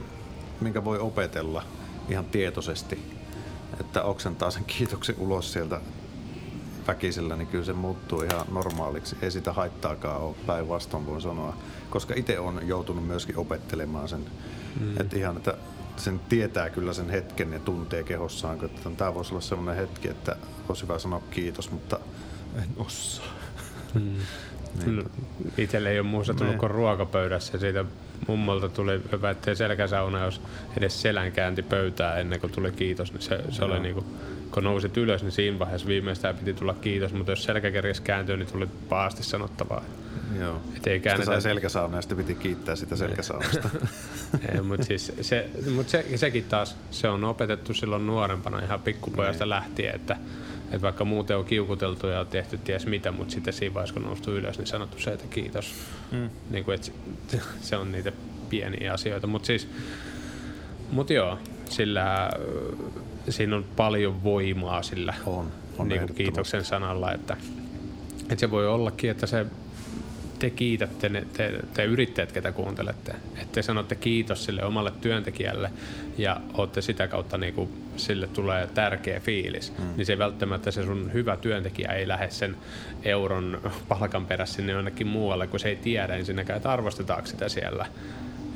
minkä 0.61 0.85
voi 0.85 0.99
opetella 0.99 1.62
ihan 2.09 2.25
tietoisesti, 2.25 3.19
että 3.81 4.03
oksentaa 4.03 4.51
sen 4.51 4.64
kiitoksen 4.64 5.14
ulos 5.19 5.53
sieltä 5.53 5.81
väkisellä, 6.88 7.37
niin 7.37 7.48
kyllä 7.48 7.64
se 7.64 7.72
muuttuu 7.72 8.22
ihan 8.22 8.46
normaaliksi. 8.53 9.16
Ei 9.22 9.31
sitä 9.31 9.53
haittaakaan 9.53 10.20
ole, 10.20 10.37
päinvastoin 10.46 11.07
voin 11.07 11.20
sanoa. 11.20 11.57
Koska 11.90 12.14
itse 12.16 12.38
on 12.38 12.61
joutunut 12.68 13.07
myöskin 13.07 13.38
opettelemaan 13.38 14.09
sen. 14.09 14.24
Mm. 14.81 15.01
Että 15.01 15.16
ihan, 15.16 15.37
että 15.37 15.55
sen 15.96 16.20
tietää 16.29 16.70
kyllä 16.70 16.92
sen 16.92 17.11
hetken 17.11 17.53
ja 17.53 17.59
tuntee 17.59 18.03
kehossaan, 18.03 18.64
että 18.64 18.90
tämä 18.96 19.14
voisi 19.14 19.31
olla 19.31 19.40
sellainen 19.40 19.77
hetki, 19.77 20.09
että 20.09 20.37
olisi 20.68 20.83
hyvä 20.83 20.98
sanoa 20.98 21.22
kiitos, 21.31 21.70
mutta 21.70 22.01
en 22.57 22.68
osaa. 22.77 23.27
Mm. 23.94 24.16
niin. 24.87 25.11
Itselle 25.59 25.90
ei 25.90 26.01
ole 26.01 26.09
muussa 26.09 26.35
tullut 26.35 26.53
niin. 26.53 26.61
kuin 26.61 26.70
ruokapöydässä. 26.70 27.59
Siitä 27.59 27.85
mummolta 28.29 28.68
tuli 28.68 29.01
hyvä, 29.12 29.31
ettei 29.31 29.57
selkäsauna, 29.57 30.24
jos 30.24 30.40
edes 30.77 31.03
selän 31.03 31.33
käänti 31.33 31.62
pöytää 31.62 32.18
ennen 32.18 32.40
kuin 32.40 32.53
tuli 32.53 32.72
kiitos, 32.72 33.12
niin 33.12 33.22
se, 33.22 33.44
se 33.51 33.64
oli 33.64 33.81
niinku 33.81 34.05
kun 34.51 34.65
nousit 34.65 34.97
ylös, 34.97 35.23
niin 35.23 35.33
siinä 35.33 35.59
vaiheessa 35.59 35.89
viimeistään 35.89 36.37
piti 36.37 36.55
tulla 36.55 36.75
kiitos, 36.75 37.13
mutta 37.13 37.33
jos 37.33 37.45
selkäkerjäs 37.45 38.01
kääntyy, 38.01 38.37
niin 38.37 38.53
tuli 38.53 38.69
pahasti 38.89 39.23
sanottavaa. 39.23 39.83
Joo. 40.41 40.61
Et 40.77 40.87
ei 40.87 41.01
käännetä... 41.01 41.25
Sitten 41.25 41.43
sai 41.43 41.51
selkäsauna 41.53 41.97
ja 41.97 42.03
sitten 42.03 42.19
piti 42.19 42.35
kiittää 42.35 42.77
sitä 42.77 42.97
selkäsaunasta. 42.97 43.69
mutta 44.69 44.87
siis 44.87 45.13
se, 45.21 45.51
mut 45.75 45.89
se, 45.89 46.05
sekin 46.17 46.45
taas, 46.45 46.77
se 46.91 47.09
on 47.09 47.25
opetettu 47.25 47.75
silloin 47.75 48.07
nuorempana 48.07 48.59
ihan 48.59 48.81
pikkupojasta 48.81 49.45
niin. 49.45 49.51
lähtien, 49.51 49.95
että, 49.95 50.17
että 50.65 50.83
vaikka 50.83 51.05
muuten 51.05 51.37
on 51.37 51.45
kiukuteltu 51.45 52.07
ja 52.07 52.21
on 52.21 52.27
tehty 52.27 52.59
ties 52.59 52.87
mitä, 52.87 53.13
mutta 53.13 53.35
sitten 53.35 53.53
siinä 53.53 53.75
vaiheessa 53.75 53.95
kun 53.95 54.03
noustu 54.03 54.33
ylös, 54.33 54.59
niin 54.59 54.67
sanottu 54.67 54.99
se, 54.99 55.11
että 55.11 55.27
kiitos. 55.31 55.75
Mm. 56.13 56.31
Niin 56.51 56.65
kuin, 56.65 56.75
että 56.75 56.91
se 57.61 57.77
on 57.77 57.93
niitä 57.93 58.13
pieniä 58.51 58.93
asioita. 58.93 59.27
Mutta 59.27 59.47
siis, 59.47 59.69
mut 60.91 61.11
joo, 61.11 61.39
sillä 61.71 62.31
siinä 63.33 63.57
on 63.57 63.64
paljon 63.77 64.25
voimaa 64.25 64.83
sillä 64.83 65.14
On, 65.27 65.53
on 65.79 65.88
niin 65.88 66.01
kuin 66.01 66.14
kiitoksen 66.14 66.64
sanalla, 66.64 67.12
että, 67.12 67.37
että 68.23 68.41
se 68.41 68.51
voi 68.51 68.67
ollakin, 68.67 69.11
että 69.11 69.27
se 69.27 69.47
te 70.38 70.51
kiitätte, 70.51 71.09
ne, 71.09 71.27
te, 71.33 71.61
te 71.75 71.85
yrittäjät, 71.85 72.33
ketä 72.33 72.53
kuuntelette, 72.53 73.12
että 73.35 73.53
te 73.53 73.62
sanotte 73.62 73.95
kiitos 73.95 74.45
sille 74.45 74.64
omalle 74.64 74.93
työntekijälle 75.01 75.71
ja 76.19 76.41
olette 76.55 76.83
sitä 76.83 77.09
kautta 77.09 77.38
niin 77.38 77.55
kuin, 77.55 77.69
sille 77.97 78.27
tulee 78.27 78.67
tärkeä 78.75 79.21
fiilis, 79.21 79.73
mm. 79.79 79.85
niin 79.97 80.07
se 80.07 80.19
välttämättä 80.19 80.71
se 80.71 80.85
sun 80.85 81.11
hyvä 81.12 81.37
työntekijä 81.37 81.93
ei 81.93 82.09
lähde 82.09 82.31
sen 82.31 82.57
euron 83.05 83.61
palkan 83.88 84.27
perässä 84.27 84.55
sinne 84.55 84.73
jonnekin 84.73 85.07
muualle, 85.07 85.47
kun 85.47 85.61
se 85.61 85.69
ei 85.69 85.77
tiedä 85.77 86.14
ensinnäkään, 86.14 86.57
että 86.57 86.73
arvostetaanko 86.73 87.27
sitä 87.27 87.49
siellä. 87.49 87.87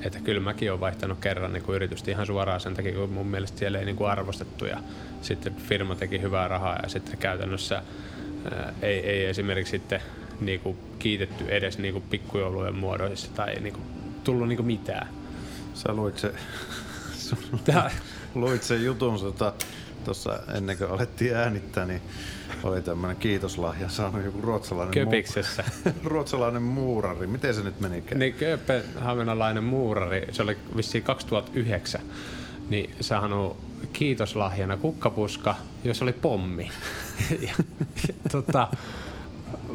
Että 0.04 0.20
kyllä 0.20 0.40
mäkin 0.40 0.70
olen 0.70 0.80
vaihtanut 0.80 1.18
kerran 1.20 1.52
niin 1.52 1.62
kuin 1.62 1.76
yritystä 1.76 2.10
ihan 2.10 2.26
suoraan 2.26 2.60
sen 2.60 2.74
takia, 2.74 2.92
kun 2.92 3.10
mun 3.10 3.26
mielestä 3.26 3.58
siellä 3.58 3.78
ei 3.78 3.84
niin 3.84 3.96
kuin 3.96 4.10
arvostettu 4.10 4.64
ja 4.64 4.78
sitten 5.22 5.56
firma 5.56 5.94
teki 5.94 6.20
hyvää 6.20 6.48
rahaa 6.48 6.78
ja 6.82 6.88
sitten 6.88 7.18
käytännössä 7.18 7.82
ää, 8.52 8.74
ei, 8.82 8.98
ei 8.98 9.24
esimerkiksi 9.24 9.70
sitten 9.70 10.00
niin 10.40 10.60
kuin 10.60 10.76
kiitetty 10.98 11.44
edes 11.48 11.78
niin 11.78 11.92
kuin 11.92 12.04
pikkujoulujen 12.10 12.74
muodoissa 12.74 13.30
tai 13.34 13.54
niin 13.54 13.74
kuin 13.74 13.84
tullut 14.24 14.48
niin 14.48 14.56
kuin 14.56 14.66
mitään. 14.66 15.08
Sä 15.74 15.92
luit 15.92 16.18
se, 16.18 16.32
luit 18.34 18.62
sen 18.62 18.84
jutun 18.84 19.20
tota, 19.20 19.52
tuossa 20.02 20.38
ennen 20.54 20.78
kuin 20.78 20.90
alettiin 20.90 21.36
äänittää, 21.36 21.86
niin 21.86 22.02
oli 22.62 22.82
tämmöinen 22.82 23.16
kiitoslahja 23.16 23.88
saanut 23.88 24.24
joku 24.24 24.40
ruotsalainen, 24.40 24.94
Köpiksessä. 24.94 25.64
ruotsalainen 26.04 26.62
muurari. 26.62 27.26
Miten 27.26 27.54
se 27.54 27.62
nyt 27.62 27.80
menikään? 27.80 28.18
Niin 28.18 28.34
Kööpenhaminalainen 28.34 29.64
muurari, 29.64 30.26
se 30.32 30.42
oli 30.42 30.58
vissiin 30.76 31.04
2009, 31.04 32.00
niin 32.68 32.94
saanut 33.00 33.56
kiitoslahjana 33.92 34.76
kukkapuska, 34.76 35.54
jos 35.84 36.02
oli 36.02 36.12
pommi. 36.12 36.70
ja, 37.30 37.38
ja, 38.08 38.14
tota, 38.32 38.68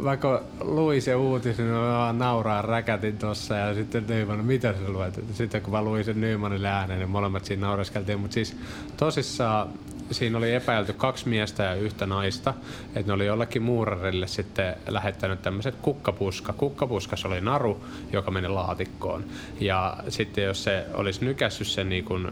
vaikka 0.04 0.44
luin 0.62 1.02
se 1.02 1.16
uutisen, 1.16 1.66
niin 1.66 1.76
mä 1.76 1.82
vaan 1.82 2.20
nauraa 2.20 2.62
räkätin 2.62 3.18
tossa 3.18 3.56
ja 3.56 3.74
sitten 3.74 4.06
Nyman, 4.08 4.46
mitä 4.46 4.74
sä 4.74 4.92
luet? 4.92 5.24
Sitten 5.34 5.62
kun 5.62 5.74
mä 5.74 5.82
luin 5.82 6.04
sen 6.04 6.22
Nymanille 6.22 6.68
ääneen, 6.68 7.00
niin 7.00 7.10
molemmat 7.10 7.46
siinä 7.46 7.68
naureskeltiin. 7.68 8.20
Mutta 8.20 8.34
siis 8.34 8.58
tosissaan 8.98 9.70
siinä 10.12 10.38
oli 10.38 10.54
epäilty 10.54 10.94
kaksi 10.94 11.30
miestä 11.30 11.64
ja 11.64 11.74
yhtä 11.74 12.06
naista, 12.06 12.54
että 12.96 13.08
ne 13.08 13.14
oli 13.14 13.26
jollekin 13.26 13.62
muurarille 13.62 14.28
sitten 14.28 14.76
lähettänyt 14.88 15.42
tämmöiset 15.42 15.76
kukkapuska. 15.82 16.54
Kukkapuskas 16.54 17.26
oli 17.26 17.42
naru, 17.42 17.84
joka 18.14 18.32
meni 18.32 18.48
laatikkoon. 18.48 19.24
Ja 19.60 19.98
sitten 20.10 20.44
jos 20.44 20.64
se 20.64 20.86
olisi 20.94 21.26
nykässyt 21.26 21.68
sen 21.68 21.90
niin 21.90 22.06
kuin 22.06 22.32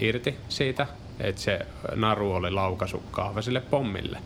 irti 0.00 0.36
siitä, 0.48 0.86
että 1.20 1.40
se 1.40 1.66
naru 1.94 2.32
oli 2.32 2.50
laukaisu 2.50 3.02
kahvasille 3.10 3.60
pommille. 3.60 4.18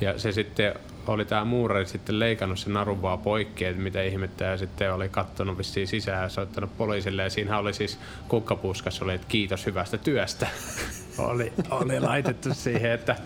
Ja 0.00 0.18
se 0.18 0.32
sitten 0.32 0.74
oli 1.06 1.24
tämä 1.24 1.44
muurari 1.44 1.86
sitten 1.86 2.18
leikannut 2.18 2.58
sen 2.58 2.72
narun 2.72 3.02
vaan 3.02 3.18
poikki, 3.18 3.64
että 3.64 3.82
mitä 3.82 4.02
ihmettä, 4.02 4.44
ja 4.44 4.56
sitten 4.56 4.94
oli 4.94 5.08
kattonut 5.08 5.58
vissiin 5.58 5.88
sisään 5.88 6.22
ja 6.22 6.28
soittanut 6.28 6.76
poliisille, 6.78 7.22
ja 7.22 7.30
siinä 7.30 7.58
oli 7.58 7.74
siis 7.74 7.98
kukkapuskas, 8.28 9.02
oli, 9.02 9.14
että 9.14 9.26
kiitos 9.28 9.66
hyvästä 9.66 9.98
työstä. 9.98 10.46
oli, 11.18 11.52
oli 11.70 12.00
laitettu 12.00 12.54
siihen, 12.54 12.90
että 12.90 13.16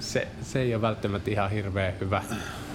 se, 0.00 0.28
se 0.42 0.60
ei 0.60 0.74
ole 0.74 0.82
välttämättä 0.82 1.30
ihan 1.30 1.50
hirveän 1.50 1.94
hyvä. 2.00 2.22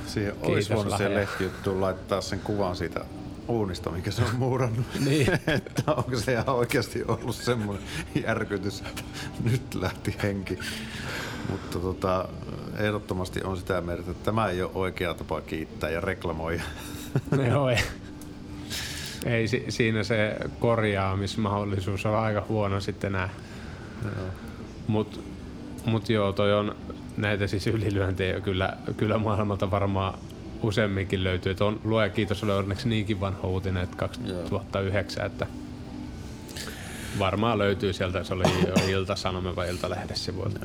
Siihen 0.08 0.36
olisi 0.42 0.74
voinut 0.74 0.98
se 0.98 1.04
lahja. 1.04 1.20
lehtijuttuun 1.20 1.82
laittaa 1.82 2.22
sen 2.22 2.40
kuvan 2.40 2.76
siitä 2.76 3.06
uunista, 3.48 3.90
mikä 3.90 4.12
se 4.12 4.22
on 4.22 4.36
muurannut. 4.46 4.86
Niin. 5.06 5.28
että 5.48 5.84
onko 5.88 6.16
se 6.16 6.32
ihan 6.32 6.50
oikeasti 6.50 7.04
ollut 7.08 7.36
semmoinen 7.36 7.84
järkytys, 8.26 8.80
että 8.82 9.02
nyt 9.52 9.76
lähti 9.76 10.16
henki. 10.24 10.60
Mutta 11.50 11.80
tota, 11.80 12.30
ehdottomasti 12.78 13.44
on 13.44 13.58
sitä 13.58 13.82
mieltä, 13.82 14.12
että 14.12 14.26
tämä 14.26 14.50
ei 14.50 14.62
ole 14.62 14.72
oikea 14.74 15.14
tapa 15.14 15.42
kiittää 15.42 15.90
ja 15.90 16.02
reklamoida. 16.02 16.64
Joo, 17.50 17.70
ei. 17.70 17.78
ei 19.26 19.48
si, 19.48 19.66
siinä 19.70 20.04
se 20.04 20.36
korjaamismahdollisuus 20.60 22.06
on 22.06 22.16
aika 22.16 22.46
huono 22.50 22.80
sitten 22.80 23.12
nää. 23.12 23.30
Mut, 24.88 25.24
mut 25.86 26.10
joo, 26.10 26.32
toi 26.32 26.54
on 26.54 26.76
näitä 27.18 27.48
siis 27.48 27.68
ylilyöntejä 27.68 28.40
kyllä, 28.40 28.74
kyllä 28.98 29.18
maailmalta 29.18 29.72
varmaan 29.72 30.20
useamminkin 30.64 31.24
löytyy. 31.24 31.52
Et 31.52 31.62
on, 31.62 31.82
luoja 31.84 32.10
kiitos, 32.10 32.44
oli 32.44 32.52
onneksi 32.52 32.90
niinkin 32.90 33.20
vanha 33.20 33.48
uutinen, 33.48 33.84
että 33.84 33.98
2009, 33.98 35.26
että 35.26 35.48
varmaan 37.20 37.58
löytyy 37.58 37.94
sieltä, 37.94 38.24
se 38.24 38.34
oli 38.34 38.44
jo 38.68 38.74
Ilta-Sanome 39.00 39.56
vai 39.56 39.68
sivuilta. 40.14 40.60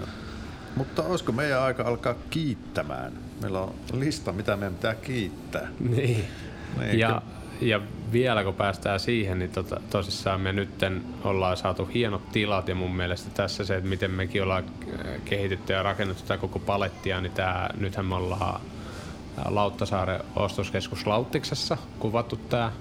Mutta 0.77 1.03
olisiko 1.03 1.33
meidän 1.33 1.62
aika 1.62 1.83
alkaa 1.83 2.14
kiittämään? 2.31 3.12
Meillä 3.42 3.61
on 3.61 3.75
lista, 3.92 4.33
mitä 4.33 4.57
meidän 4.57 4.75
pitää 4.75 4.94
kiittää. 4.94 5.68
Niin. 5.81 6.25
Niin, 6.79 6.99
ja, 6.99 7.23
ja 7.60 7.80
vielä 8.12 8.44
kun 8.44 8.54
päästään 8.54 9.00
siihen, 9.00 9.38
niin 9.38 9.50
tota, 9.50 9.80
tosissaan 9.90 10.40
me 10.40 10.52
nytten 10.52 11.02
ollaan 11.24 11.56
saatu 11.56 11.88
hienot 11.94 12.32
tilat 12.32 12.68
ja 12.68 12.74
mun 12.74 12.96
mielestä 12.96 13.30
tässä 13.34 13.64
se, 13.64 13.76
että 13.76 13.88
miten 13.88 14.10
mekin 14.10 14.42
ollaan 14.42 14.64
äh, 14.64 15.22
kehitetty 15.24 15.72
ja 15.72 15.82
rakennettu 15.82 16.22
tätä 16.22 16.38
koko 16.38 16.58
palettia, 16.58 17.20
niin 17.20 17.32
tää, 17.32 17.74
nythän 17.78 18.06
me 18.06 18.14
ollaan 18.14 18.54
äh, 18.54 19.44
Lauttasaaren 19.48 20.20
ostoskeskus 20.36 21.06
Lauttiksessa 21.06 21.76
kuvattu 21.98 22.36
tämä 22.36 22.72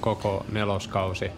koko 0.00 0.46
neloskausi. 0.52 1.30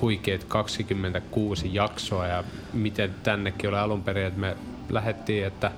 Huikeet 0.00 0.44
26 0.44 1.74
jaksoa 1.74 2.26
ja 2.26 2.44
miten 2.72 3.14
tännekin 3.22 3.70
oli 3.70 3.78
alun 3.78 4.02
perin, 4.02 4.26
että 4.26 4.40
me 4.40 4.56
lähdettiin, 4.88 5.46
että 5.46 5.70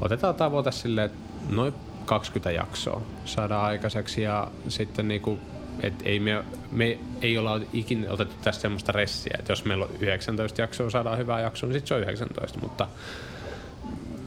otetaan 0.00 0.34
tavoite 0.34 0.72
silleen, 0.72 1.06
että 1.06 1.18
noin 1.50 1.74
20 2.04 2.50
jaksoa 2.50 3.02
saadaan 3.24 3.64
aikaiseksi 3.64 4.22
ja 4.22 4.50
sitten 4.68 5.08
niinku, 5.08 5.38
et 5.82 5.94
ei 6.04 6.20
me, 6.20 6.44
me 6.70 6.98
ei 7.22 7.38
olla 7.38 7.60
ikinä 7.72 8.10
otettu 8.10 8.34
tästä 8.44 8.62
semmoista 8.62 8.92
ressiä, 8.92 9.36
että 9.38 9.52
jos 9.52 9.64
meillä 9.64 9.84
on 9.84 9.90
19 10.00 10.60
jaksoa, 10.60 10.90
saadaan 10.90 11.18
hyvää 11.18 11.40
jaksoa, 11.40 11.68
niin 11.68 11.74
sitten 11.74 11.88
se 11.88 11.94
on 11.94 12.02
19, 12.02 12.58
mutta 12.60 12.88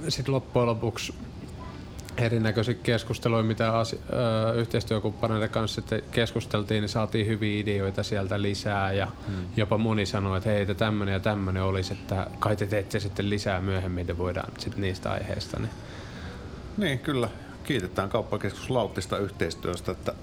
sitten 0.09 0.33
loppujen 0.33 0.65
lopuksi 0.65 1.13
erinäköisiä 2.17 2.73
keskusteluja, 2.73 3.43
mitä 3.43 3.79
asi- 3.79 3.99
ö, 4.49 4.53
yhteistyökumppaneiden 4.53 5.49
kanssa 5.49 5.81
keskusteltiin, 6.11 6.81
niin 6.81 6.89
saatiin 6.89 7.27
hyviä 7.27 7.59
ideoita 7.59 8.03
sieltä 8.03 8.41
lisää 8.41 8.93
ja 8.93 9.05
hmm. 9.27 9.45
jopa 9.57 9.77
moni 9.77 10.05
sanoi, 10.05 10.37
että 10.37 10.49
hei, 10.49 10.61
että 10.61 10.73
tämmöinen 10.73 11.13
ja 11.13 11.19
tämmöinen 11.19 11.63
olisi, 11.63 11.93
että 11.93 12.27
kai 12.39 12.55
te 12.55 12.65
teette 12.65 12.99
sitten 12.99 13.29
lisää 13.29 13.61
myöhemmin, 13.61 14.01
että 14.01 14.17
voidaan 14.17 14.51
sitten 14.57 14.81
niistä 14.81 15.11
aiheista. 15.11 15.59
Niin. 15.59 15.71
Niin, 16.77 16.99
kyllä. 16.99 17.29
Kiitetään 17.63 18.09
kauppakeskus 18.09 18.69
Lauttista 18.69 19.17
yhteistyöstä, 19.17 19.91
että 19.91 20.13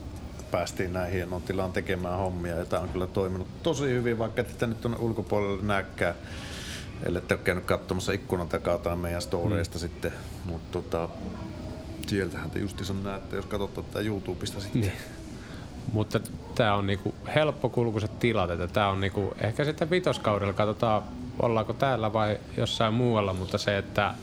päästiin 0.55 0.93
näin 0.93 1.13
hienoon 1.13 1.43
tilaan 1.43 1.73
tekemään 1.73 2.19
hommia. 2.19 2.57
Ja 2.57 2.65
tämä 2.65 2.83
on 2.83 2.89
kyllä 2.89 3.07
toiminut 3.07 3.63
tosi 3.63 3.85
hyvin, 3.85 4.19
vaikka 4.19 4.45
tätä 4.45 4.67
nyt 4.67 4.81
tuonne 4.81 4.99
ulkopuolelle 4.99 5.63
näkään. 5.63 6.15
Ellei 7.07 7.23
ole 7.31 7.39
käynyt 7.39 7.65
katsomassa 7.65 8.13
ikkunan 8.13 8.49
takaa 8.49 8.79
tai 8.79 8.97
meidän 8.97 9.23
storeista 9.23 9.75
mm. 9.75 9.81
sitten. 9.81 10.13
Mutta 10.45 10.73
tota, 10.73 11.09
sieltähän 12.07 12.51
te 12.51 12.59
justiinsa 12.59 12.95
näette, 12.95 13.37
jos 13.37 13.47
katsotte 13.47 13.83
tätä 13.83 14.01
YouTubesta 14.01 14.61
sitten. 14.61 14.81
Niin. 14.81 14.93
Mutta 15.93 16.21
tämä 16.55 16.75
on 16.75 16.87
niinku 16.87 17.15
helppokulkuiset 17.35 18.19
tilat, 18.19 18.51
että 18.51 18.69
tämä 18.69 18.89
on 18.89 19.01
niinku, 19.01 19.35
ehkä 19.41 19.65
sitten 19.65 19.91
vitoskaudella 19.91 20.53
katsotaan, 20.53 21.03
ollaanko 21.43 21.73
täällä 21.73 22.13
vai 22.13 22.39
jossain 22.57 22.95
muualla, 22.95 23.33
mutta 23.33 23.59
se, 23.59 23.79
että 23.79 24.15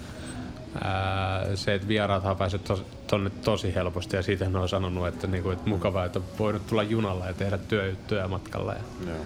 ää, 0.84 1.56
se, 1.56 1.74
että 1.74 1.88
vieraathan 1.88 2.38
pääsee 2.38 2.60
tos, 2.60 2.84
tonne 3.08 3.30
tosi 3.30 3.76
helposti 3.76 4.16
ja 4.16 4.24
siitä 4.24 4.50
ne 4.50 4.60
on 4.60 4.70
sanonut, 4.70 5.08
että, 5.08 5.28
niinku, 5.28 5.50
että 5.50 5.70
mukavaa, 5.70 6.06
että 6.06 6.22
voinut 6.40 6.68
tulla 6.68 6.84
junalla 6.84 7.28
ja 7.28 7.34
tehdä 7.34 7.58
työjuttuja 7.58 8.28
matkalla. 8.28 8.74
Ja, 8.74 8.82
Joo. 9.08 9.26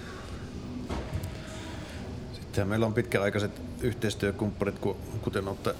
Sitten 2.33 2.67
meillä 2.67 2.85
on 2.85 2.93
pitkäaikaiset 2.93 3.61
yhteistyökumppanit, 3.81 4.79
ku- 4.79 4.97
kuten 5.21 5.47
olette 5.47 5.75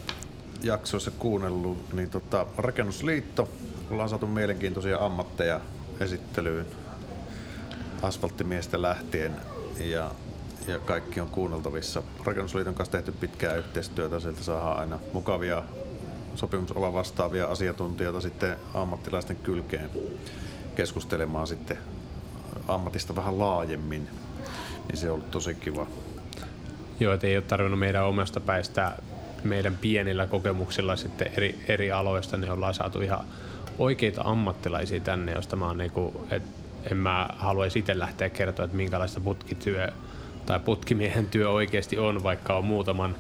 jaksoissa 0.64 1.12
kuunnellut, 1.12 1.94
niin 1.94 2.10
tota, 2.10 2.46
Rakennusliitto, 2.58 3.50
ollaan 3.92 4.10
saatu 4.10 4.28
mielenkiintoisia 4.28 4.98
ammatteja 4.98 5.60
esittelyyn 6.00 6.66
asfalttimiestä 8.02 8.82
lähtien 8.82 9.36
ja, 9.80 10.12
ja 10.68 10.80
kaikki 10.80 11.22
on 11.22 11.30
kuunneltavissa. 11.30 12.04
Rakennusliiton 12.26 12.74
kanssa 12.74 12.92
tehty 12.92 13.12
pitkää 13.12 13.56
yhteistyötä, 13.56 14.20
sieltä 14.20 14.44
saadaan 14.44 14.80
aina 14.80 15.00
mukavia 15.14 15.64
sopimusola 16.36 16.94
vastaavia 16.94 17.46
asiantuntijoita 17.46 18.22
sitten 18.22 18.56
ammattilaisten 18.74 19.36
kylkeen 19.36 19.90
keskustelemaan 20.76 21.48
sitten 21.48 21.78
ammatista 22.68 23.16
vähän 23.16 23.40
laajemmin, 23.40 24.08
niin 24.88 24.98
se 24.98 25.10
on 25.10 25.14
ollut 25.14 25.32
tosi 25.32 25.56
kiva. 25.56 25.88
joo, 27.00 27.14
että 27.14 27.28
ei 27.28 27.38
ole 27.38 27.44
tarvinnut 27.44 27.80
meidän 27.80 28.06
omasta 28.06 28.40
päistä 28.40 28.98
meidän 29.44 29.78
pienillä 29.78 30.28
kokemuksilla 30.28 30.96
sitten 30.96 31.32
eri, 31.38 31.60
eri 31.68 31.92
aloista, 31.92 32.38
niin 32.38 32.52
ollaan 32.52 32.74
saatu 32.74 33.02
ihan 33.02 33.26
oikeita 33.78 34.22
ammattilaisia 34.26 35.00
tänne, 35.00 35.32
josta 35.32 35.56
mä 35.56 35.68
oon 35.68 35.78
niinku, 35.78 36.28
et 36.32 36.44
en 36.92 36.98
mä 36.98 37.30
haluaisi 37.38 37.80
itse 37.80 38.00
lähteä 38.00 38.30
kertoa, 38.30 38.66
että 38.66 38.78
minkälaista 38.78 39.20
putkityö 39.20 39.88
tai 40.46 40.60
putkimiehen 40.60 41.28
työ 41.28 41.50
oikeasti 41.50 41.98
on, 41.98 42.24
vaikka 42.24 42.58
on 42.58 42.66
muutaman 42.66 43.16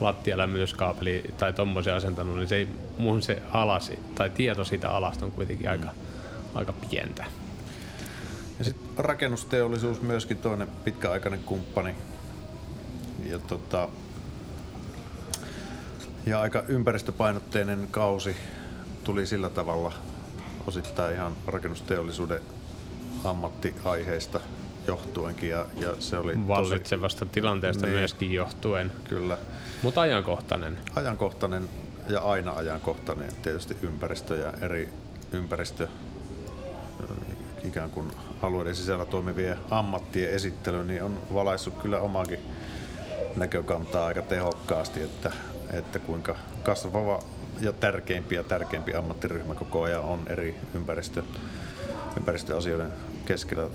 lattialämmityskaapeli 0.00 1.24
tai 1.38 1.52
tommoisen 1.52 1.94
asentanut, 1.94 2.36
niin 2.36 2.48
se 2.48 2.56
ei, 2.56 2.68
mun 2.98 3.22
se 3.22 3.42
alasi, 3.50 3.98
tai 4.14 4.30
tieto 4.30 4.64
siitä 4.64 4.90
alasta 4.90 5.24
on 5.24 5.32
kuitenkin 5.32 5.70
aika, 5.70 5.90
aika 6.54 6.72
pientä. 6.90 7.24
Ja 8.58 8.64
sitten 8.64 9.04
rakennusteollisuus 9.04 10.02
myöskin 10.02 10.36
toinen 10.36 10.68
pitkäaikainen 10.84 11.40
kumppani. 11.46 11.94
Ja, 13.26 13.38
tota, 13.38 13.88
ja 16.26 16.40
aika 16.40 16.62
ympäristöpainotteinen 16.68 17.88
kausi 17.90 18.36
tuli 19.04 19.26
sillä 19.26 19.50
tavalla 19.50 19.92
osittain 20.66 21.14
ihan 21.14 21.32
rakennusteollisuuden 21.46 22.40
ammattiaiheista 23.24 24.40
johtuenkin 24.88 25.50
ja, 25.50 25.66
ja 25.76 25.94
se 25.98 26.18
oli 26.18 26.48
Vallitsevasta 26.48 27.18
tosi... 27.18 27.32
tilanteesta 27.32 27.86
niin, 27.86 27.98
myöskin 27.98 28.32
johtuen. 28.32 28.92
Kyllä. 29.08 29.38
Mutta 29.82 30.00
ajankohtainen. 30.00 30.78
Ajankohtainen 30.94 31.68
ja 32.08 32.20
aina 32.20 32.52
ajankohtainen 32.52 33.30
tietysti 33.42 33.76
ympäristö 33.82 34.36
ja 34.36 34.52
eri 34.60 34.88
ympäristö 35.32 35.88
ikään 37.64 37.90
kuin 37.90 38.10
alueiden 38.42 38.76
sisällä 38.76 39.04
toimivien 39.04 39.58
ammattien 39.70 40.30
esittely, 40.30 40.84
niin 40.84 41.02
on 41.02 41.18
valaissut 41.34 41.82
kyllä 41.82 42.00
omakin 42.00 42.38
näkökantaa 43.36 44.06
aika 44.06 44.22
tehokkaasti, 44.22 45.02
että, 45.02 45.32
että 45.72 45.98
kuinka 45.98 46.36
kasvava 46.62 47.22
ja 47.60 47.72
tärkeimpi 47.72 48.34
ja 48.34 48.44
tärkeimpi 48.44 48.94
ammattiryhmä 48.94 49.54
koko 49.54 49.82
ajan 49.82 50.02
on 50.02 50.20
eri 50.26 50.56
ympäristö, 50.74 51.22
ympäristöasioiden 52.16 52.92
keskellä 53.26 53.70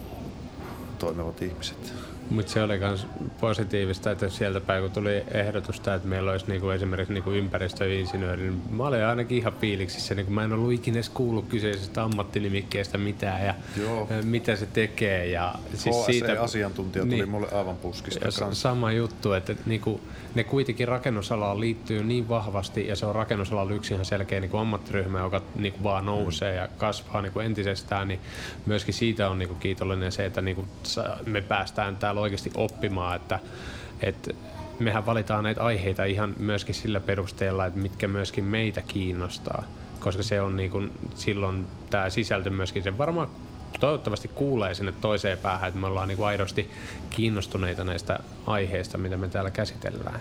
toimivat 1.03 1.41
ihmiset. 1.41 1.93
Mutta 2.29 2.51
se 2.51 2.63
oli 2.63 2.79
myös 2.79 3.07
positiivista, 3.39 4.11
että 4.11 4.29
sieltä 4.29 4.61
päin 4.61 4.81
kun 4.81 4.91
tuli 4.91 5.23
ehdotusta, 5.31 5.93
että 5.93 6.07
meillä 6.07 6.31
olisi 6.31 6.45
niinku 6.47 6.69
esimerkiksi 6.69 7.13
niinku 7.13 7.31
ympäristöinsinööri, 7.31 8.41
niin 8.41 8.61
mä 8.71 8.83
olin 8.83 9.05
ainakin 9.05 9.37
ihan 9.37 9.53
fiiliksissä, 9.61 10.15
niin 10.15 10.33
mä 10.33 10.43
en 10.43 10.53
ollut 10.53 10.71
ikinä 10.71 10.95
edes 10.95 11.09
kuullut 11.09 11.47
kyseisestä 11.47 12.03
ammattinimikkeestä 12.03 12.97
mitään 12.97 13.45
ja 13.45 13.55
Joo. 13.81 14.07
mitä 14.23 14.55
se 14.55 14.65
tekee. 14.65 15.25
Ja 15.25 15.55
siis 15.73 16.05
siitä, 16.05 16.41
asiantuntija 16.41 17.05
tuli 17.05 17.15
niin, 17.15 17.29
mulle 17.29 17.47
aivan 17.51 17.75
puskista 17.75 18.19
kanssa. 18.19 18.53
Sama 18.53 18.91
juttu, 18.91 19.33
että 19.33 19.55
niinku, 19.65 20.01
ne 20.35 20.43
kuitenkin 20.43 20.87
rakennusalaan 20.87 21.59
liittyy 21.59 22.03
niin 22.03 22.29
vahvasti 22.29 22.87
ja 22.87 22.95
se 22.95 23.05
on 23.05 23.15
rakennusalalla 23.15 23.73
yksi 23.73 23.93
ihan 23.93 24.05
selkeä 24.05 24.39
niinku 24.39 24.57
ammattiryhmä, 24.57 25.19
joka 25.19 25.41
niinku 25.55 25.83
vaan 25.83 26.05
nousee 26.05 26.51
mm. 26.51 26.57
ja 26.57 26.67
kasvaa 26.77 27.21
niinku 27.21 27.39
entisestään, 27.39 28.07
niin 28.07 28.19
myöskin 28.65 28.93
siitä 28.93 29.29
on 29.29 29.39
niinku 29.39 29.55
kiitollinen 29.55 30.11
se, 30.11 30.25
että 30.25 30.41
niinku 30.41 30.67
me 31.25 31.41
päästään 31.41 31.97
täällä 31.97 32.12
oikeasti 32.17 32.51
oppimaan, 32.55 33.15
että, 33.15 33.39
että 34.01 34.31
mehän 34.79 35.05
valitaan 35.05 35.43
näitä 35.43 35.63
aiheita 35.63 36.03
ihan 36.03 36.35
myöskin 36.39 36.75
sillä 36.75 36.99
perusteella, 36.99 37.65
että 37.65 37.79
mitkä 37.79 38.07
myöskin 38.07 38.43
meitä 38.43 38.81
kiinnostaa, 38.81 39.63
koska 39.99 40.23
se 40.23 40.41
on 40.41 40.55
niin 40.55 40.71
kuin, 40.71 40.91
silloin 41.15 41.67
tämä 41.89 42.09
sisältö 42.09 42.49
myöskin, 42.49 42.83
se 42.83 42.97
varmaan 42.97 43.27
toivottavasti 43.79 44.27
kuulee 44.27 44.73
sinne 44.73 44.93
toiseen 45.01 45.37
päähän, 45.37 45.67
että 45.67 45.79
me 45.79 45.87
ollaan 45.87 46.07
niin 46.07 46.17
kuin 46.17 46.27
aidosti 46.27 46.71
kiinnostuneita 47.09 47.83
näistä 47.83 48.19
aiheista, 48.47 48.97
mitä 48.97 49.17
me 49.17 49.27
täällä 49.27 49.51
käsitellään. 49.51 50.19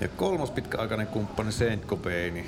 Ja 0.00 0.08
kolmas 0.08 0.50
pitkäaikainen 0.50 1.06
kumppani 1.06 1.52
Saint 1.52 1.86
Cobain. 1.86 2.46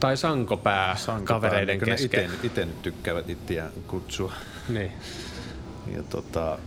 Tai 0.00 0.16
Sankopää, 0.16 0.96
Sankopää 0.96 1.40
kavereiden 1.40 1.78
niin 1.78 1.84
kesken. 1.84 2.30
Itse 2.42 2.64
nyt 2.64 2.82
tykkäävät 2.82 3.30
itseään 3.30 3.72
kutsua. 3.86 4.32
Niin. 4.68 4.92
Ja 5.96 6.02
tota, 6.02 6.58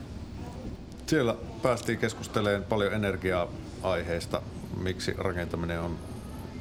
siellä 1.05 1.35
päästiin 1.61 1.99
keskustelemaan 1.99 2.63
paljon 2.63 2.93
energiaa-aiheista, 2.93 4.41
miksi 4.77 5.13
rakentaminen 5.17 5.79
on, 5.79 5.97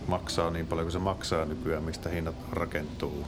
maksaa 0.07 0.51
niin 0.51 0.67
paljon 0.67 0.85
kuin 0.85 0.93
se 0.93 0.99
maksaa 0.99 1.45
nykyään, 1.45 1.83
mistä 1.83 2.09
hinnat 2.09 2.35
rakentuu 2.53 3.27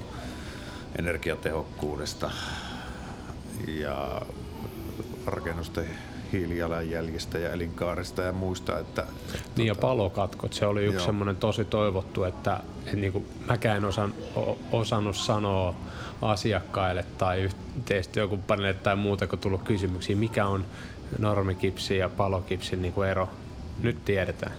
energiatehokkuudesta? 0.98 2.30
Ja 3.66 4.22
rakennusten 5.26 5.86
hiilijalanjäljestä 6.32 7.38
ja 7.38 7.52
elinkaarista 7.52 8.22
ja 8.22 8.32
muista. 8.32 8.78
Että, 8.78 9.02
niin 9.02 9.48
tota, 9.54 9.62
ja 9.62 9.74
palokatkot, 9.74 10.52
se 10.52 10.66
oli 10.66 10.84
yksi 10.84 11.04
semmoinen 11.04 11.36
tosi 11.36 11.64
toivottu, 11.64 12.24
että, 12.24 12.60
että 12.84 12.96
niin 12.96 13.12
kuin 13.12 13.26
mäkään 13.48 13.76
en 13.76 13.84
osan, 13.84 14.14
osannut 14.72 15.16
sanoa 15.16 15.74
asiakkaille 16.22 17.04
tai 17.18 17.40
yhteistyökumppanille 17.76 18.74
tai 18.74 18.96
muuta, 18.96 19.26
kun 19.26 19.38
tullut 19.38 19.62
kysymyksiä, 19.62 20.16
mikä 20.16 20.46
on 20.46 20.64
normikipsi 21.18 21.98
ja 21.98 22.08
palokipsin 22.08 22.82
niin 22.82 22.92
kuin 22.92 23.08
ero. 23.08 23.28
Nyt 23.82 24.04
tiedetään. 24.04 24.52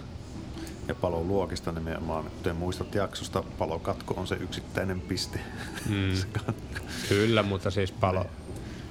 Ja 0.88 0.94
paloluokista 0.94 1.72
nimenomaan, 1.72 2.24
kuten 2.24 2.56
muistat 2.56 2.94
jaksosta, 2.94 3.42
palokatko 3.58 4.14
on 4.14 4.26
se 4.26 4.34
yksittäinen 4.34 5.00
piste. 5.00 5.40
Mm. 5.88 6.42
Kyllä, 7.08 7.42
mutta 7.42 7.70
siis 7.70 7.92
palo, 7.92 8.26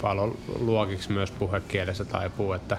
paloluokiksi 0.02 1.12
myös 1.12 1.32
puhekielessä 1.32 2.06
taipuu, 2.06 2.54
että 2.54 2.78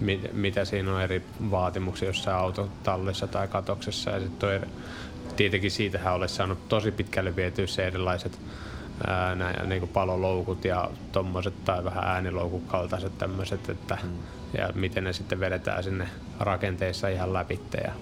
mit, 0.00 0.32
mitä 0.32 0.64
siinä 0.64 0.94
on 0.94 1.02
eri 1.02 1.22
vaatimuksia 1.50 2.08
jossain 2.08 2.36
autotallissa 2.36 3.26
tai 3.26 3.48
katoksessa. 3.48 4.10
Ja 4.10 4.20
sitten 4.20 4.66
tietenkin 5.36 5.70
siitähän 5.70 6.14
olisi 6.14 6.34
saanut 6.34 6.68
tosi 6.68 6.90
pitkälle 6.90 7.36
vietyä 7.36 7.66
se 7.66 7.86
erilaiset 7.86 8.38
ää, 9.06 9.34
näin, 9.34 9.68
niin 9.68 9.80
kuin 9.80 9.92
paloloukut 9.92 10.64
ja 10.64 10.90
tommoset 11.12 11.64
tai 11.64 11.84
vähän 11.84 12.04
ääniloukut 12.04 12.62
kaltaiset 12.66 13.18
tämmöiset, 13.18 13.68
että 13.68 13.98
hmm. 14.02 14.18
ja 14.58 14.70
miten 14.74 15.04
ne 15.04 15.12
sitten 15.12 15.40
vedetään 15.40 15.84
sinne 15.84 16.08
rakenteissa 16.40 17.08
ihan 17.08 17.32
läpitte. 17.32 17.78
Ja, 17.78 17.92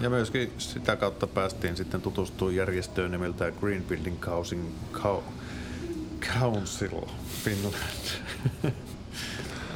ja 0.00 0.10
myöskin 0.10 0.52
sitä 0.58 0.96
kautta 0.96 1.26
päästiin 1.26 1.76
sitten 1.76 2.02
tutustumaan 2.02 2.56
järjestöön 2.56 3.10
nimeltä 3.10 3.52
Green 3.60 3.82
Building 3.82 4.26
Housing 4.26 4.68
Council 6.20 7.00
Finland. 7.44 7.74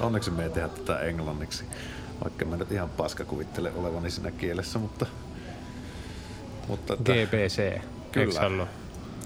Onneksi 0.00 0.30
me 0.30 0.42
ei 0.42 0.50
tehdä 0.50 0.68
tätä 0.68 0.98
englanniksi, 0.98 1.64
vaikka 2.24 2.44
mä 2.44 2.56
nyt 2.56 2.72
ihan 2.72 2.90
paska 2.90 3.24
kuvittele 3.24 3.72
olevani 3.76 4.10
siinä 4.10 4.30
kielessä, 4.30 4.78
mutta... 4.78 5.06
mutta 6.68 6.94
että, 6.94 7.12
GBC, 7.12 7.80
kyllä, 8.12 8.66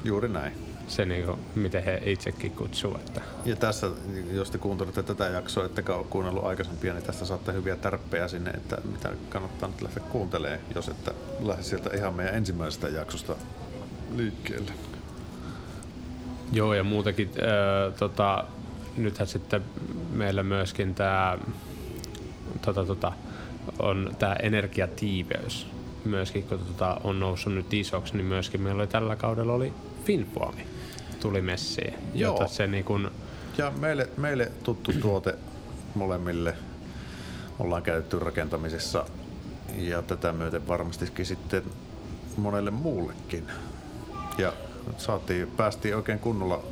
juuri 0.04 0.28
näin 0.28 0.68
se 0.88 1.04
niin 1.04 1.24
kuin, 1.24 1.38
miten 1.54 1.84
he 1.84 2.02
itsekin 2.04 2.52
kutsuu. 2.52 2.94
Että. 2.94 3.20
Ja 3.44 3.56
tässä, 3.56 3.90
jos 4.32 4.50
te 4.50 4.58
kuuntelette 4.58 5.02
tätä 5.02 5.24
jaksoa, 5.24 5.64
ettekä 5.64 5.94
ole 5.94 6.06
kuunnellut 6.10 6.44
aikaisempia, 6.44 6.94
niin 6.94 7.04
tästä 7.04 7.24
saatte 7.24 7.52
hyviä 7.52 7.76
tärppejä 7.76 8.28
sinne, 8.28 8.50
että 8.50 8.78
mitä 8.84 9.10
kannattaa 9.28 9.68
nyt 9.68 9.82
lähteä 9.82 10.02
kuuntelemaan, 10.08 10.60
jos 10.74 10.88
että 10.88 11.12
lähde 11.40 11.62
sieltä 11.62 11.90
ihan 11.96 12.14
meidän 12.14 12.34
ensimmäisestä 12.34 12.88
jaksosta 12.88 13.36
liikkeelle. 14.16 14.72
Joo, 16.52 16.74
ja 16.74 16.84
muutenkin, 16.84 17.30
äh, 17.38 17.94
tota, 17.98 18.44
nythän 18.96 19.28
sitten 19.28 19.64
meillä 20.12 20.42
myöskin 20.42 20.94
tämä 20.94 21.38
tota, 22.62 22.84
tota, 22.84 23.12
on 23.78 24.16
tämä 24.18 24.34
energiatiiveys 24.34 25.66
myöskin, 26.04 26.42
kun 26.42 26.58
tota, 26.58 27.00
on 27.04 27.20
noussut 27.20 27.54
nyt 27.54 27.74
isoksi, 27.74 28.16
niin 28.16 28.26
myöskin 28.26 28.60
meillä 28.60 28.80
oli 28.80 28.86
tällä 28.86 29.16
kaudella 29.16 29.52
oli 29.52 29.72
Finfoami 30.04 30.77
tuli 31.20 31.40
messiin. 31.40 31.94
Joo. 32.14 32.32
Jota 32.34 32.48
se 32.48 32.66
niin 32.66 32.84
kun... 32.84 33.10
Ja 33.58 33.70
meille, 33.70 34.08
meille 34.16 34.52
tuttu 34.62 34.92
tuote 34.92 35.34
molemmille 35.94 36.54
ollaan 37.58 37.82
käytetty 37.82 38.18
rakentamisessa 38.18 39.04
ja 39.76 40.02
tätä 40.02 40.32
myöten 40.32 40.68
varmastikin 40.68 41.26
sitten 41.26 41.62
monelle 42.36 42.70
muullekin. 42.70 43.46
Ja 44.38 44.52
saatiin, 44.96 45.50
päästiin 45.56 45.96
oikein 45.96 46.18
kunnolla 46.18 46.62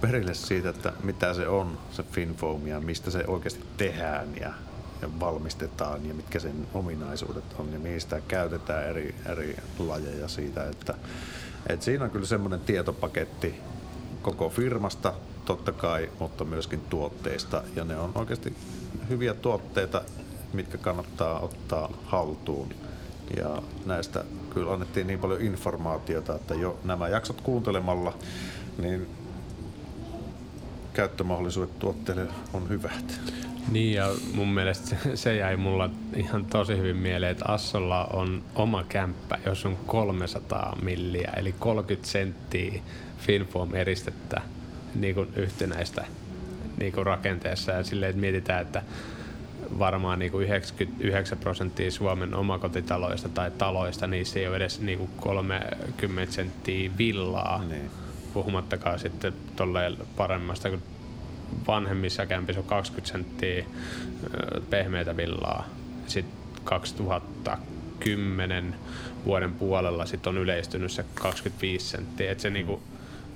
perille 0.00 0.34
siitä, 0.34 0.68
että 0.68 0.92
mitä 1.02 1.34
se 1.34 1.48
on 1.48 1.78
se 1.92 2.02
Finfoam 2.02 2.66
ja 2.66 2.80
mistä 2.80 3.10
se 3.10 3.24
oikeasti 3.26 3.64
tehdään 3.76 4.28
ja, 4.40 4.52
ja 5.02 5.08
valmistetaan 5.20 6.06
ja 6.06 6.14
mitkä 6.14 6.38
sen 6.38 6.66
ominaisuudet 6.74 7.44
on 7.58 7.72
ja 7.72 7.78
mihin 7.78 8.00
sitä 8.00 8.20
käytetään 8.28 8.84
eri, 8.84 9.14
eri 9.26 9.56
lajeja 9.78 10.28
siitä, 10.28 10.68
että 10.68 10.94
et 11.68 11.82
siinä 11.82 12.04
on 12.04 12.10
kyllä 12.10 12.26
semmoinen 12.26 12.60
tietopaketti 12.60 13.54
koko 14.22 14.48
firmasta 14.48 15.14
totta 15.44 15.72
kai, 15.72 16.10
mutta 16.18 16.44
myöskin 16.44 16.80
tuotteista. 16.80 17.62
Ja 17.76 17.84
ne 17.84 17.96
on 17.96 18.12
oikeasti 18.14 18.56
hyviä 19.08 19.34
tuotteita, 19.34 20.02
mitkä 20.52 20.78
kannattaa 20.78 21.40
ottaa 21.40 21.92
haltuun. 22.04 22.74
Ja 23.36 23.62
näistä 23.86 24.24
kyllä 24.54 24.72
annettiin 24.72 25.06
niin 25.06 25.18
paljon 25.18 25.40
informaatiota, 25.40 26.34
että 26.34 26.54
jo 26.54 26.78
nämä 26.84 27.08
jaksot 27.08 27.40
kuuntelemalla, 27.40 28.14
niin 28.78 29.08
käyttömahdollisuudet 30.92 31.78
tuotteille 31.78 32.26
on 32.52 32.68
hyvät. 32.68 33.20
Niin 33.72 33.94
ja 33.94 34.08
mun 34.34 34.48
mielestä 34.48 34.96
se 35.14 35.36
jäi 35.36 35.56
mulla 35.56 35.90
ihan 36.16 36.44
tosi 36.44 36.76
hyvin 36.76 36.96
mieleen, 36.96 37.32
että 37.32 37.52
Assolla 37.52 38.04
on 38.04 38.42
oma 38.54 38.84
kämppä, 38.88 39.38
jos 39.46 39.66
on 39.66 39.76
300 39.86 40.76
milliä, 40.82 41.32
eli 41.36 41.54
30 41.58 42.08
senttiä 42.08 42.82
Finform 43.18 43.74
eristettä 43.74 44.42
niin 44.94 45.14
kuin 45.14 45.28
yhtenäistä 45.36 46.04
niin 46.78 46.92
kuin 46.92 47.06
rakenteessa 47.06 47.72
ja 47.72 47.82
silleen, 47.82 48.10
että 48.10 48.20
mietitään, 48.20 48.62
että 48.62 48.82
varmaan 49.78 50.18
niin 50.18 50.32
kuin 50.32 50.46
99 50.46 51.38
prosenttia 51.38 51.90
Suomen 51.90 52.34
omakotitaloista 52.34 53.28
tai 53.28 53.50
taloista, 53.50 54.06
niissä 54.06 54.38
ei 54.38 54.48
ole 54.48 54.56
edes 54.56 54.80
niin 54.80 54.98
kuin 54.98 55.10
30 55.16 56.32
senttiä 56.32 56.90
villaa. 56.98 57.64
Niin. 57.68 57.90
Puhumattakaan 58.34 58.98
sitten 58.98 59.32
tolleen 59.56 59.96
paremmasta, 60.16 60.70
kun 60.70 60.82
vanhemmissa 61.66 62.26
kämpissä 62.26 62.60
on 62.60 62.66
20 62.66 63.12
senttiä 63.12 63.64
pehmeitä 64.70 65.16
villaa. 65.16 65.68
Sitten 66.06 66.38
2010 66.64 68.74
vuoden 69.24 69.52
puolella 69.52 70.06
sit 70.06 70.26
on 70.26 70.38
yleistynyt 70.38 70.92
se 70.92 71.04
25 71.14 71.86
senttiä. 71.86 72.32
Et 72.32 72.40
se 72.40 72.50
niinku, 72.50 72.82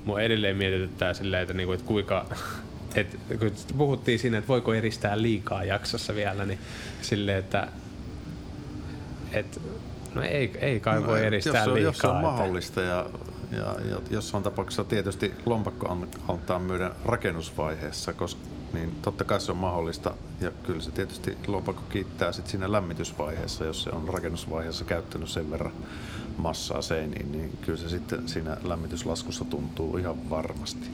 mua 0.04 0.20
edelleen 0.20 0.56
mietityttää 0.56 1.14
silleen, 1.14 1.42
että, 1.42 1.54
niinku, 1.54 1.72
että 1.72 1.86
kuinka 1.86 2.26
et, 2.94 3.18
kun 3.38 3.52
puhuttiin 3.78 4.18
siinä, 4.18 4.38
että 4.38 4.48
voiko 4.48 4.74
eristää 4.74 5.22
liikaa 5.22 5.64
jaksossa 5.64 6.14
vielä, 6.14 6.46
niin 6.46 6.58
silleen, 7.02 7.38
että 7.38 7.68
et, 9.32 9.60
no 10.14 10.22
ei, 10.22 10.52
ei 10.60 10.80
kai 10.80 11.00
no, 11.00 11.06
voi 11.06 11.24
eristää 11.24 11.60
jos 11.60 11.68
on, 11.68 11.74
liikaa. 11.74 11.88
Jos 11.88 11.98
se 11.98 12.06
on 12.06 12.16
että... 12.16 12.26
mahdollista 12.26 12.80
ja, 12.80 13.06
ja, 13.52 13.76
ja 13.90 14.00
jossain 14.10 14.44
tapauksessa 14.44 14.84
tietysti 14.84 15.34
lompakko 15.46 15.98
antaa 16.28 16.58
myydä 16.58 16.90
rakennusvaiheessa, 17.04 18.12
koska 18.12 18.40
niin 18.72 18.94
totta 19.02 19.24
kai 19.24 19.40
se 19.40 19.52
on 19.52 19.58
mahdollista. 19.58 20.14
Ja 20.40 20.50
kyllä 20.62 20.80
se 20.80 20.90
tietysti 20.90 21.38
lompakko 21.46 21.82
kiittää 21.90 22.32
sit 22.32 22.46
siinä 22.46 22.72
lämmitysvaiheessa, 22.72 23.64
jos 23.64 23.82
se 23.82 23.90
on 23.90 24.08
rakennusvaiheessa 24.08 24.84
käyttänyt 24.84 25.28
sen 25.28 25.50
verran 25.50 25.72
massaa 26.36 26.82
seiniin, 26.82 27.32
niin 27.32 27.58
kyllä 27.60 27.78
se 27.78 27.88
sitten 27.88 28.28
siinä 28.28 28.56
lämmityslaskussa 28.62 29.44
tuntuu 29.44 29.96
ihan 29.96 30.30
varmasti. 30.30 30.90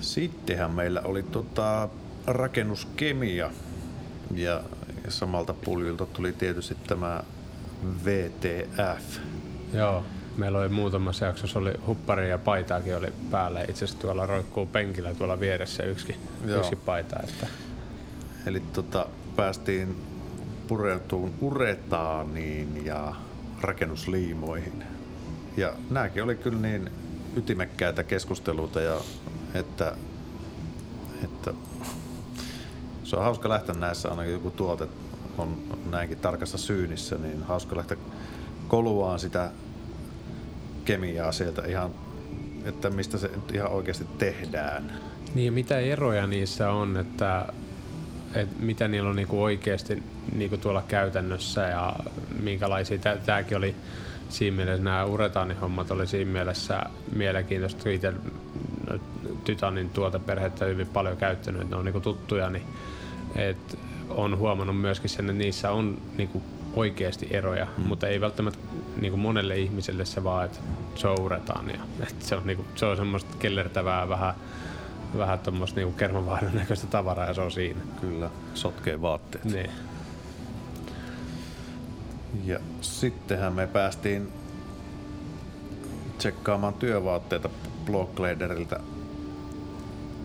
Sittenhän 0.00 0.70
meillä 0.70 1.00
oli 1.04 1.22
tota 1.22 1.88
rakennuskemia 2.26 3.50
ja 4.34 4.62
samalta 5.08 5.54
puljulta 5.54 6.06
tuli 6.06 6.32
tietysti 6.32 6.76
tämä 6.86 7.22
VTF. 8.04 9.18
Joo, 9.72 10.04
meillä 10.36 10.58
oli 10.58 10.68
muutamassa 10.68 11.26
jaksossa 11.26 11.58
oli 11.58 11.72
huppari 11.86 12.30
ja 12.30 12.38
paitaakin 12.38 12.96
oli 12.96 13.12
päällä. 13.30 13.60
Itse 13.60 13.72
asiassa 13.72 13.98
tuolla 13.98 14.26
roikkuu 14.26 14.66
penkillä 14.66 15.14
tuolla 15.14 15.40
vieressä 15.40 15.82
yksi, 15.82 16.16
yksi 16.58 16.76
paita. 16.76 17.16
Että. 17.24 17.46
Eli 18.46 18.60
tota, 18.60 19.06
päästiin 19.36 19.96
pureutuun 20.68 21.34
uretaaniin 21.40 22.86
ja 22.86 23.14
rakennusliimoihin. 23.60 24.84
Ja 25.56 25.72
nämäkin 25.90 26.22
oli 26.22 26.36
kyllä 26.36 26.58
niin 26.58 26.90
ytimekkäitä 27.36 28.04
keskusteluita 28.04 28.80
ja 28.80 29.00
että, 29.54 29.96
että 31.24 31.54
se 33.04 33.16
on 33.16 33.22
hauska 33.22 33.48
lähteä 33.48 33.74
näissä 33.74 34.08
ainakin 34.08 34.32
joku 34.32 34.50
tuote 34.50 34.88
on 35.38 35.56
näinkin 35.90 36.18
tarkassa 36.18 36.58
syynissä, 36.58 37.18
niin 37.18 37.42
hauska 37.42 37.76
lähteä 37.76 37.96
koluaan 38.68 39.18
sitä 39.18 39.50
kemiaa 40.84 41.32
sieltä 41.32 41.62
ihan, 41.66 41.90
että 42.64 42.90
mistä 42.90 43.18
se 43.18 43.28
nyt 43.28 43.54
ihan 43.54 43.70
oikeasti 43.70 44.04
tehdään. 44.18 44.92
Niin 45.34 45.52
mitä 45.52 45.78
eroja 45.78 46.26
niissä 46.26 46.70
on, 46.70 46.96
että, 46.96 47.46
että 48.34 48.56
mitä 48.62 48.88
niillä 48.88 49.10
on 49.10 49.16
niinku 49.16 49.42
oikeasti 49.42 50.02
niinku 50.34 50.56
tuolla 50.56 50.84
käytännössä 50.88 51.60
ja 51.60 51.96
minkälaisia, 52.42 52.98
tämäkin 53.26 53.56
oli 53.56 53.74
siinä 54.28 54.56
mielessä 54.56 54.84
nämä 54.84 55.04
uretaanihommat 55.04 55.90
oli 55.90 56.06
siinä 56.06 56.32
mielessä 56.32 56.82
mielenkiintoista, 57.16 57.90
itse 57.90 58.12
Titanin 59.44 59.90
tuoteperhettä 59.90 60.64
hyvin 60.64 60.86
paljon 60.86 61.16
käyttänyt, 61.16 61.70
ne 61.70 61.76
on 61.76 61.84
niinku 61.84 62.00
tuttuja, 62.00 62.50
niin 62.50 62.62
et 63.36 63.78
on 64.08 64.38
huomannut 64.38 64.80
myöskin 64.80 65.10
sen, 65.10 65.24
että 65.24 65.38
niissä 65.38 65.70
on 65.70 65.98
niinku 66.16 66.42
oikeasti 66.76 67.28
eroja, 67.30 67.66
mm. 67.76 67.84
mutta 67.84 68.08
ei 68.08 68.20
välttämättä 68.20 68.58
niinku 69.00 69.16
monelle 69.16 69.58
ihmiselle 69.58 70.04
se 70.04 70.24
vaan, 70.24 70.44
että 70.44 70.58
souretaan. 70.94 71.70
Ja, 71.70 71.80
että 72.00 72.26
se, 72.26 72.36
on 72.36 72.46
niinku, 72.46 72.64
se 72.74 72.86
on 72.86 72.96
semmoista 72.96 73.36
kellertävää 73.38 74.08
vähän 74.08 74.34
vähän 75.16 75.38
tuommoista 75.38 75.80
niinku 75.80 75.96
kermavaahdon 75.96 76.54
näköistä 76.54 76.86
tavaraa 76.86 77.26
ja 77.26 77.34
se 77.34 77.40
on 77.40 77.50
siinä. 77.50 77.80
Kyllä, 78.00 78.30
sotkee 78.54 79.02
vaatteet. 79.02 79.44
Niin. 79.44 79.70
Ja 82.44 82.58
sittenhän 82.80 83.52
me 83.52 83.66
päästiin 83.66 84.32
tsekkaamaan 86.18 86.74
työvaatteita 86.74 87.48
Blockladerilta 87.84 88.80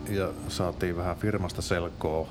ja 0.08 0.28
saatiin 0.48 0.96
vähän 0.96 1.16
firmasta 1.16 1.62
selkoa 1.62 2.28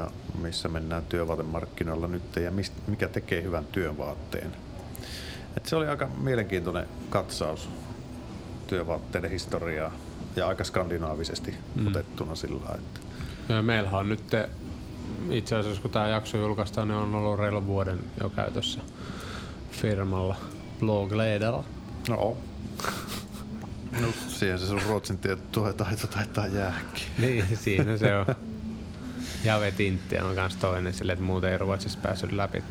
ja 0.00 0.10
missä 0.42 0.68
mennään 0.68 1.04
työvaatemarkkinoilla 1.04 2.08
nyt 2.08 2.36
ja 2.36 2.50
mist, 2.50 2.72
mikä 2.86 3.08
tekee 3.08 3.42
hyvän 3.42 3.64
työvaatteen. 3.64 4.52
Et 5.56 5.66
se 5.66 5.76
oli 5.76 5.88
aika 5.88 6.08
mielenkiintoinen 6.18 6.86
katsaus 7.10 7.68
työvaatteiden 8.66 9.30
historiaa 9.30 9.92
ja 10.36 10.48
aika 10.48 10.64
skandinaavisesti 10.64 11.54
mm. 11.74 11.86
otettuna 11.86 12.34
sillä 12.34 12.74
että. 12.74 13.00
Meillähän 13.62 14.00
on 14.00 14.08
nyt 14.08 14.22
itse 15.30 15.56
asiassa 15.56 15.82
kun 15.82 15.90
tämä 15.90 16.08
jakso 16.08 16.38
julkaistaan, 16.38 16.88
niin 16.88 16.98
on 16.98 17.14
ollut 17.14 17.38
reilu 17.38 17.66
vuoden 17.66 17.98
jo 18.20 18.30
käytössä 18.30 18.80
firmalla 19.70 20.36
Blogledella. 20.80 21.64
No. 22.08 22.36
No, 24.00 24.08
siihen 24.28 24.58
se 24.58 24.66
sun 24.66 24.82
ruotsin 24.88 25.18
taito 25.76 26.06
taitaa 26.06 26.46
jääkin. 26.46 27.02
niin, 27.18 27.44
siinä 27.56 27.96
se 27.96 28.16
on. 28.16 28.26
Jave 29.44 29.70
Tintti 29.70 30.18
on 30.18 30.34
myös 30.34 30.56
toinen 30.56 30.94
sille, 30.94 31.12
että 31.12 31.24
muuten 31.24 31.52
ei 31.52 31.58
Ruotsissa 31.58 31.98
päässyt 32.02 32.32
läpi. 32.32 32.62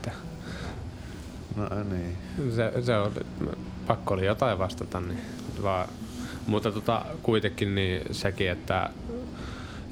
No 1.55 1.83
niin. 1.89 2.17
Se, 2.55 2.73
se 2.85 2.97
on, 2.97 3.11
pakko 3.87 4.13
oli 4.13 4.25
jotain 4.25 4.59
vastata, 4.59 4.99
niin 5.01 5.19
vaan, 5.63 5.89
mutta 6.47 6.71
tota, 6.71 7.05
kuitenkin 7.23 7.75
niin 7.75 8.01
sekin, 8.11 8.49
että 8.49 8.89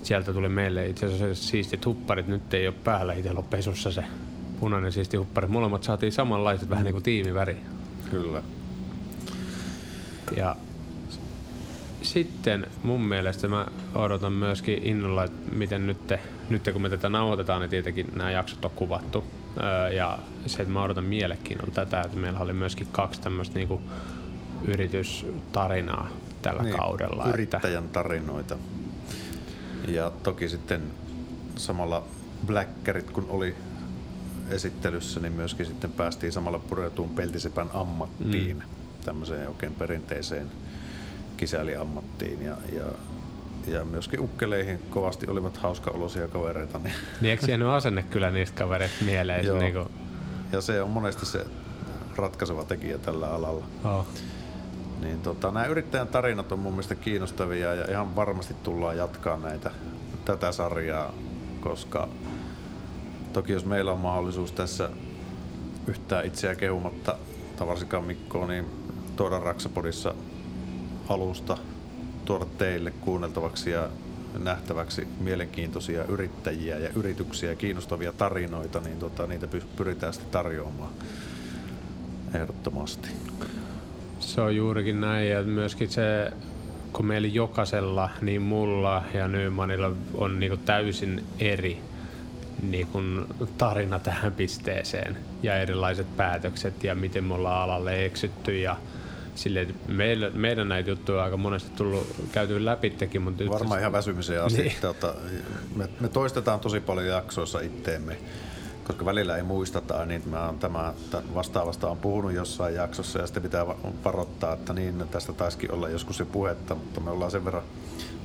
sieltä 0.03 0.33
tuli 0.33 0.49
meille 0.49 0.87
itse 0.87 1.05
asiassa 1.05 1.49
siistit 1.49 1.85
hupparit, 1.85 2.27
nyt 2.27 2.53
ei 2.53 2.67
ole 2.67 2.75
päällä 2.83 3.13
itsellä 3.13 3.41
pesussa 3.41 3.91
se 3.91 4.03
punainen 4.59 4.91
siisti 4.91 5.17
huppari. 5.17 5.47
Molemmat 5.47 5.83
saatiin 5.83 6.11
samanlaiset, 6.11 6.69
vähän 6.69 6.83
niin 6.83 6.93
kuin 6.93 7.03
tiimiväri. 7.03 7.57
Kyllä. 8.11 8.43
Ja 10.35 10.55
sitten 12.11 12.67
mun 12.83 13.01
mielestä 13.01 13.47
mä 13.47 13.65
odotan 13.95 14.33
myöskin 14.33 14.83
innolla, 14.83 15.23
että 15.23 15.55
miten 15.55 15.87
nyt, 15.87 16.07
te, 16.07 16.19
nyt 16.49 16.69
kun 16.73 16.81
me 16.81 16.89
tätä 16.89 17.09
nauhoitetaan, 17.09 17.61
niin 17.61 17.69
tietenkin 17.69 18.07
nämä 18.15 18.31
jaksot 18.31 18.65
on 18.65 18.71
kuvattu. 18.71 19.23
Öö, 19.63 19.89
ja 19.89 20.19
se, 20.45 20.61
että 20.61 20.73
mä 20.73 20.83
odotan 20.83 21.03
mielenkiinnolla 21.03 21.73
tätä, 21.73 22.01
että 22.01 22.17
meillä 22.17 22.39
oli 22.39 22.53
myöskin 22.53 22.87
kaksi 22.91 23.21
tämmöistä 23.21 23.55
niinku 23.55 23.81
yritystarinaa 24.67 26.09
tällä 26.41 26.63
niin, 26.63 26.77
kaudella. 26.77 27.29
Yrittäjän 27.29 27.83
että... 27.83 27.93
tarinoita. 27.93 28.57
Ja 29.87 30.11
toki 30.23 30.49
sitten 30.49 30.81
samalla 31.55 32.03
Blackerit, 32.45 33.11
kun 33.11 33.25
oli 33.29 33.55
esittelyssä, 34.49 35.19
niin 35.19 35.33
myöskin 35.33 35.65
sitten 35.65 35.91
päästiin 35.91 36.31
samalla 36.31 36.59
pureutuun 36.59 37.09
peltisepän 37.09 37.69
ammattiin, 37.73 38.57
mm. 38.57 38.63
tämmöiseen 39.05 39.47
oikein 39.47 39.75
perinteiseen 39.75 40.51
kisäliammattiin 41.37 42.41
ja, 42.41 42.57
ja, 42.73 42.85
ja 43.67 43.85
myöskin 43.85 44.19
ukkeleihin 44.19 44.79
kovasti 44.89 45.27
olivat 45.29 45.57
hauska 45.57 45.91
olosia 45.91 46.27
kavereita. 46.27 46.79
Niin, 46.79 46.93
niin 47.21 47.31
eikö 47.31 47.45
jäänyt 47.47 47.67
asenne 47.67 48.03
kyllä 48.03 48.31
niistä 48.31 48.57
kavereista 48.57 49.05
mieleen? 49.05 49.45
Joo. 49.45 49.59
Niin 49.59 49.73
kuin... 49.73 49.87
Ja 50.51 50.61
se 50.61 50.81
on 50.81 50.89
monesti 50.89 51.25
se 51.25 51.45
ratkaiseva 52.15 52.63
tekijä 52.63 52.97
tällä 52.97 53.29
alalla. 53.29 53.65
Oh. 53.83 54.07
Niin 55.01 55.21
tota, 55.21 55.51
nämä 55.51 55.65
yrittäjän 55.65 56.07
tarinat 56.07 56.51
on 56.51 56.59
mun 56.59 56.73
mielestä 56.73 56.95
kiinnostavia 56.95 57.73
ja 57.73 57.91
ihan 57.91 58.15
varmasti 58.15 58.53
tullaan 58.63 58.97
jatkaa 58.97 59.37
näitä 59.37 59.71
tätä 60.25 60.51
sarjaa, 60.51 61.13
koska 61.59 62.07
toki 63.33 63.53
jos 63.53 63.65
meillä 63.65 63.91
on 63.91 63.99
mahdollisuus 63.99 64.51
tässä 64.51 64.89
yhtään 65.87 66.25
itseä 66.25 66.55
kehumatta, 66.55 67.17
tai 67.57 67.67
varsinkaan 67.67 68.03
Mikkoa, 68.03 68.47
niin 68.47 68.65
tuoda 69.15 69.39
Raksapodissa 69.39 70.15
alusta 71.09 71.57
tuoda 72.25 72.45
teille 72.57 72.91
kuunneltavaksi 72.91 73.71
ja 73.71 73.89
nähtäväksi 74.39 75.07
mielenkiintoisia 75.19 76.03
yrittäjiä 76.03 76.79
ja 76.79 76.89
yrityksiä 76.95 77.49
ja 77.49 77.55
kiinnostavia 77.55 78.13
tarinoita, 78.13 78.79
niin 78.79 78.99
tota, 78.99 79.27
niitä 79.27 79.47
pyritään 79.75 80.13
sitten 80.13 80.31
tarjoamaan 80.31 80.91
ehdottomasti. 82.33 83.09
Se 84.19 84.41
on 84.41 84.55
juurikin 84.55 85.01
näin 85.01 85.29
ja 85.29 85.43
myöskin 85.43 85.89
se, 85.89 86.31
kun 86.93 87.05
meillä 87.05 87.27
jokaisella, 87.27 88.09
niin 88.21 88.41
mulla 88.41 89.03
ja 89.13 89.27
Nymanilla 89.27 89.91
on 90.13 90.39
niin 90.39 90.59
täysin 90.65 91.23
eri 91.39 91.81
niin 92.61 92.87
kuin 92.87 93.25
tarina 93.57 93.99
tähän 93.99 94.33
pisteeseen 94.33 95.17
ja 95.43 95.57
erilaiset 95.57 96.17
päätökset 96.17 96.83
ja 96.83 96.95
miten 96.95 97.23
me 97.23 97.33
ollaan 97.33 97.63
alalle 97.63 98.05
eksytty 98.05 98.59
ja 98.59 98.75
silleen, 99.37 99.75
meillä, 99.87 100.29
meidän 100.29 100.69
näitä 100.69 100.89
juttuja 100.89 101.17
on 101.17 101.23
aika 101.23 101.37
monesti 101.37 101.71
tullut 101.75 102.15
käyty 102.31 102.65
läpittekin. 102.65 103.21
Mutta 103.21 103.43
Varmaan 103.49 103.79
ihan 103.79 103.91
väsymiseen 103.91 104.43
asti. 104.43 104.61
Niin. 104.61 104.73
Tota, 104.81 105.13
me, 105.75 105.89
me, 105.99 106.07
toistetaan 106.07 106.59
tosi 106.59 106.79
paljon 106.79 107.07
jaksoissa 107.07 107.59
itteemme, 107.59 108.17
koska 108.83 109.05
välillä 109.05 109.37
ei 109.37 109.43
muisteta, 109.43 110.05
niin 110.05 110.23
mä 110.29 110.45
oon 110.45 110.59
tämä 110.59 110.93
vastaavasta 111.35 111.89
on 111.89 111.97
puhunut 111.97 112.33
jossain 112.33 112.75
jaksossa 112.75 113.19
ja 113.19 113.27
sitten 113.27 113.43
pitää 113.43 113.67
varoittaa, 114.03 114.53
että 114.53 114.73
niin 114.73 115.03
tästä 115.11 115.33
taisikin 115.33 115.71
olla 115.71 115.89
joskus 115.89 116.17
se 116.17 116.25
puhetta, 116.25 116.75
mutta 116.75 116.99
me 116.99 117.09
ollaan 117.09 117.31
sen 117.31 117.45
verran 117.45 117.63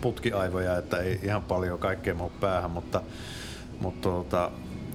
putkiaivoja, 0.01 0.77
että 0.77 0.97
ei 0.97 1.21
ihan 1.23 1.43
paljon 1.43 1.79
kaikkea 1.79 2.15
muu 2.15 2.33
päähän, 2.41 2.71
mutta, 2.71 3.01
mutta 3.81 4.09
tota, 4.09 4.51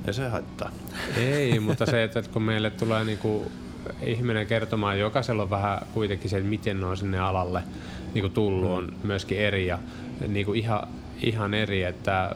ei 0.08 0.14
se 0.14 0.28
haittaa. 0.28 0.72
Ei, 1.18 1.60
mutta 1.60 1.86
se, 1.86 2.04
että 2.04 2.24
kun 2.34 2.42
meille 2.42 2.70
tulee 2.70 3.04
niinku 3.04 3.52
ihminen 4.02 4.48
kertomaan, 4.48 5.00
jokaisella 5.00 5.44
on 5.44 5.50
vähän 5.50 5.80
kuitenkin 5.94 6.30
se, 6.30 6.38
että 6.38 6.50
miten 6.50 6.80
ne 6.80 6.86
on 6.86 6.98
sinne 6.98 7.20
alalle 7.20 7.64
niinku 8.14 8.30
tullut, 8.30 8.72
on 8.72 8.94
myöskin 9.04 9.40
eri 9.40 9.68
ja 9.68 9.80
niinku 10.28 10.54
ihan, 10.54 10.88
ihan 11.22 11.54
eri, 11.54 11.84
että 11.84 12.32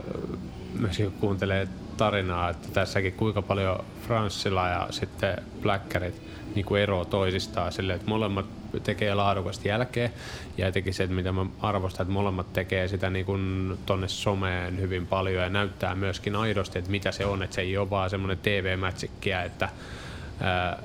myöskin 0.79 1.05
kun 1.05 1.19
kuuntelee 1.19 1.67
tarinaa, 1.97 2.49
että 2.49 2.67
tässäkin 2.73 3.13
kuinka 3.13 3.41
paljon 3.41 3.85
Franssilla 4.07 4.67
ja 4.67 4.87
sitten 4.89 5.37
Blackerit 5.61 6.21
niin 6.55 6.65
kuin 6.65 6.81
eroa 6.81 7.05
toisistaan 7.05 7.71
sille, 7.71 7.93
että 7.93 8.07
molemmat 8.07 8.45
tekee 8.83 9.15
laadukasta 9.15 9.67
jälkeä 9.67 10.09
ja 10.57 10.67
etenkin 10.67 10.93
se, 10.93 11.03
että 11.03 11.15
mitä 11.15 11.31
mä 11.31 11.45
arvostan, 11.61 12.03
että 12.03 12.13
molemmat 12.13 12.53
tekee 12.53 12.87
sitä 12.87 13.09
niin 13.09 13.25
kuin 13.25 13.77
tonne 13.85 14.07
someen 14.07 14.79
hyvin 14.79 15.07
paljon 15.07 15.43
ja 15.43 15.49
näyttää 15.49 15.95
myöskin 15.95 16.35
aidosti, 16.35 16.79
että 16.79 16.91
mitä 16.91 17.11
se 17.11 17.25
on, 17.25 17.43
että 17.43 17.55
se 17.55 17.61
ei 17.61 17.77
ole 17.77 17.89
vaan 17.89 18.09
semmoinen 18.09 18.37
TV-mätsikkiä, 18.37 19.43
että 19.43 19.69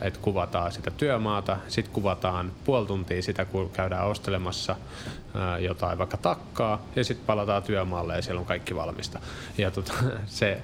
että 0.01 0.21
kuvataan 0.23 0.73
sitä 0.73 0.91
työmaata, 0.91 1.57
sitten 1.69 1.95
kuvataan 1.95 2.53
puoli 2.65 2.87
tuntia 2.87 3.23
sitä, 3.23 3.45
kun 3.45 3.71
käydään 3.71 4.07
ostelemassa 4.07 4.77
jotain 5.61 5.99
vaikka 5.99 6.17
takkaa, 6.17 6.83
ja 6.97 7.05
sitten 7.05 7.27
palataan 7.27 7.63
työmaalle 7.63 8.17
ja 8.17 8.23
siellä 8.23 8.41
on 8.41 8.47
kaikki 8.47 8.77
valmista. 8.77 9.19
Ja 9.59 9.71
tota, 9.71 9.93
se, 10.27 10.63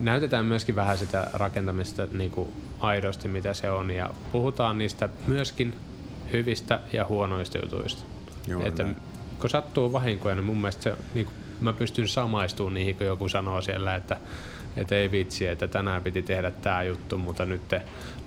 näytetään 0.00 0.44
myöskin 0.44 0.76
vähän 0.76 0.98
sitä 0.98 1.30
rakentamista 1.32 2.06
niin 2.12 2.30
kuin 2.30 2.52
aidosti, 2.80 3.28
mitä 3.28 3.54
se 3.54 3.70
on, 3.70 3.90
ja 3.90 4.10
puhutaan 4.32 4.78
niistä 4.78 5.08
myöskin 5.26 5.74
hyvistä 6.32 6.80
ja 6.92 7.04
huonoista 7.04 7.58
jutuista. 7.58 8.02
Joo, 8.46 8.66
että 8.66 8.86
kun 9.40 9.50
sattuu 9.50 9.92
vahinkoja, 9.92 10.34
niin 10.34 10.44
mun 10.44 10.56
mielestä 10.56 10.82
se, 10.82 10.96
niin 11.14 11.26
kuin, 11.26 11.34
mä 11.60 11.72
pystyn 11.72 12.08
samaistumaan 12.08 12.74
niihin, 12.74 12.96
kun 12.96 13.06
joku 13.06 13.28
sanoo 13.28 13.60
siellä, 13.60 13.94
että, 13.94 14.16
että 14.76 14.94
ei 14.94 15.10
vitsi, 15.10 15.46
että 15.46 15.68
tänään 15.68 16.02
piti 16.02 16.22
tehdä 16.22 16.50
tämä 16.50 16.82
juttu, 16.82 17.18
mutta 17.18 17.44
nyt, 17.44 17.62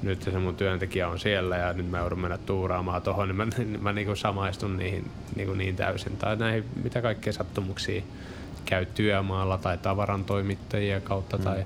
nyt 0.01 0.21
se 0.21 0.31
mun 0.31 0.55
työntekijä 0.55 1.07
on 1.07 1.19
siellä 1.19 1.57
ja 1.57 1.73
nyt 1.73 1.89
mä 1.89 1.97
joudun 1.97 2.19
mennä 2.19 2.37
tuuraamaan 2.37 3.01
tuohon, 3.01 3.27
niin 3.27 3.35
mä, 3.35 3.45
niin 3.57 3.83
mä 3.83 3.93
niin 3.93 4.07
kuin 4.07 4.17
samaistun 4.17 4.77
niihin 4.77 5.11
niin, 5.35 5.47
kuin 5.47 5.57
niin 5.57 5.75
täysin. 5.75 6.17
Tai 6.17 6.35
näihin, 6.35 6.65
mitä 6.83 7.01
kaikkea 7.01 7.33
sattumuksia 7.33 8.01
käy 8.65 8.85
työmaalla 8.85 9.57
tai 9.57 9.77
tavarantoimittajia 9.77 11.01
kautta. 11.01 11.37
Mm. 11.37 11.43
Tai 11.43 11.65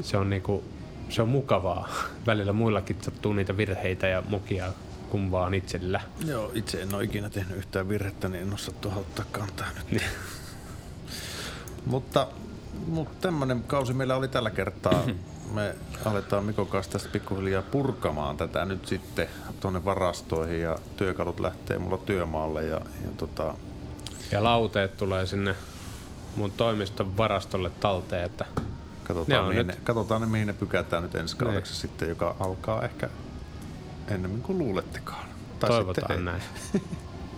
se 0.00 0.16
on, 0.16 0.30
niinku, 0.30 0.64
se 1.08 1.22
on 1.22 1.28
mukavaa. 1.28 1.88
Välillä 2.26 2.52
muillakin 2.52 2.96
sattuu 3.00 3.32
niitä 3.32 3.56
virheitä 3.56 4.06
ja 4.06 4.22
mukia 4.28 4.72
kuin 5.10 5.30
vaan 5.30 5.54
itsellä. 5.54 6.00
Joo, 6.26 6.50
itse 6.54 6.82
en 6.82 6.94
ole 6.94 7.04
ikinä 7.04 7.30
tehnyt 7.30 7.56
yhtään 7.56 7.88
virhettä, 7.88 8.28
niin 8.28 8.42
en 8.42 8.54
osaa 8.54 8.74
tuohon 8.80 9.00
ottaa 9.00 9.24
kantaa 9.32 9.66
nyt. 9.76 9.90
Niin. 9.90 10.10
mutta, 11.86 12.28
mutta 12.86 13.16
tämmöinen 13.20 13.62
kausi 13.62 13.92
meillä 13.92 14.16
oli 14.16 14.28
tällä 14.28 14.50
kertaa. 14.50 15.02
Me 15.54 15.74
aletaan 16.04 16.44
Mikon 16.44 16.66
kanssa 16.66 16.92
tästä 16.92 17.08
pikkuhiljaa 17.08 17.62
purkamaan 17.62 18.36
tätä 18.36 18.64
nyt 18.64 18.86
sitten 18.86 19.28
tuonne 19.60 19.84
varastoihin 19.84 20.60
ja 20.60 20.78
työkalut 20.96 21.40
lähtee 21.40 21.78
mulla 21.78 21.98
työmaalle 21.98 22.64
ja, 22.64 22.80
ja 23.04 23.10
tota, 23.16 23.54
ja 24.32 24.44
lauteet 24.44 24.96
tulee 24.96 25.26
sinne 25.26 25.54
mun 26.36 26.50
toimiston 26.50 27.16
varastolle 27.16 27.70
talteen, 27.70 28.24
että 28.24 28.44
Katsotaan, 29.04 29.44
ne 29.44 29.48
mihin, 29.48 29.66
nyt... 29.66 29.76
ne, 29.76 29.82
katsotaan 29.84 30.20
ne, 30.20 30.26
mihin 30.26 30.46
ne 30.46 30.52
pykätään 30.52 31.02
nyt 31.02 31.14
ensi 31.14 31.36
kaudeksi 31.36 31.72
niin. 31.72 31.80
sitten, 31.80 32.08
joka 32.08 32.36
alkaa 32.40 32.82
ehkä 32.82 33.08
ennemmin 34.08 34.42
kuin 34.42 34.58
luulettekaan. 34.58 35.28
Tai 35.58 35.70
Toivotaan 35.70 36.24
näin. 36.24 36.42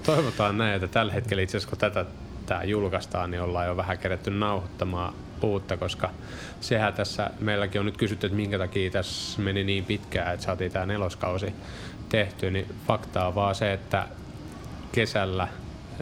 Toivotaan 0.07 0.59
näin, 0.59 0.74
että 0.74 0.89
tällä 0.89 1.12
hetkellä 1.12 1.43
itse 1.43 1.57
asiassa 1.57 1.68
kun 1.68 1.78
tätä 1.78 2.05
tämä 2.47 2.64
julkaistaan, 2.64 3.30
niin 3.30 3.43
ollaan 3.43 3.66
jo 3.66 3.76
vähän 3.76 3.99
kerätty 3.99 4.30
nauhoittamaan 4.30 5.14
uutta, 5.45 5.76
koska 5.76 6.11
sehän 6.61 6.95
tässä, 6.95 7.30
meilläkin 7.41 7.80
on 7.80 7.86
nyt 7.86 7.97
kysytty, 7.97 8.26
että 8.26 8.36
minkä 8.36 8.59
takia 8.59 8.91
tässä 8.91 9.43
meni 9.43 9.64
niin 9.64 9.84
pitkään, 9.84 10.34
että 10.34 10.47
saatiin 10.47 10.72
tämä 10.72 10.86
neloskausi 10.86 11.53
tehty, 12.09 12.51
niin 12.51 12.66
fakta 12.86 13.26
on 13.26 13.34
vaan 13.34 13.55
se, 13.55 13.72
että 13.72 14.09
kesällä 14.93 15.49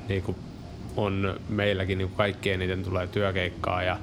niin 0.09 0.22
kuin 0.22 0.37
on 0.97 1.41
meilläkin 1.49 1.99
niin 1.99 2.11
kaikki 2.11 2.51
eniten 2.51 2.84
tulee 2.84 3.07
työkeikkaa 3.07 3.82
ja 3.82 3.99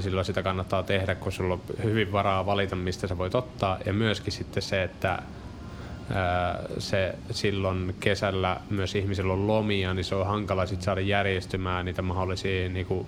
silloin 0.00 0.24
sitä 0.24 0.42
kannattaa 0.42 0.82
tehdä, 0.82 1.14
kun 1.14 1.32
sulla 1.32 1.54
on 1.54 1.60
hyvin 1.82 2.12
varaa 2.12 2.46
valita, 2.46 2.76
mistä 2.76 3.06
sä 3.06 3.18
voit 3.18 3.34
ottaa. 3.34 3.78
Ja 3.86 3.92
myöskin 3.92 4.32
sitten 4.32 4.62
se, 4.62 4.82
että 4.82 5.22
se 6.78 7.14
silloin 7.30 7.96
kesällä 8.00 8.60
myös 8.70 8.94
ihmisillä 8.94 9.32
on 9.32 9.46
lomia, 9.46 9.94
niin 9.94 10.04
se 10.04 10.14
on 10.14 10.26
hankala 10.26 10.66
sit 10.66 10.82
saada 10.82 11.00
järjestymään 11.00 11.84
niitä 11.84 12.02
mahdollisia 12.02 12.68
niin 12.68 12.86
kuin, 12.86 13.06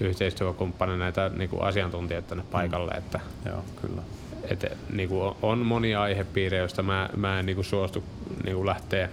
yhteistyökumppaneita, 0.00 0.98
näitä 0.98 1.30
niin 1.36 1.50
kuin 1.50 1.62
asiantuntijoita 1.62 2.28
tänne 2.28 2.44
paikalle. 2.50 2.92
Mm. 2.92 2.98
Että, 2.98 3.20
Joo, 3.46 3.64
kyllä. 3.82 4.02
Et, 4.50 4.66
niin 4.92 5.08
kuin 5.08 5.34
on 5.42 5.58
monia 5.58 6.02
aihepiirejä, 6.02 6.62
joista 6.62 6.82
mä, 6.82 7.08
mä 7.16 7.38
en 7.38 7.46
niin 7.46 7.56
kuin 7.56 7.64
suostu 7.64 8.04
niin 8.44 8.56
kuin 8.56 8.66
lähteä 8.66 9.08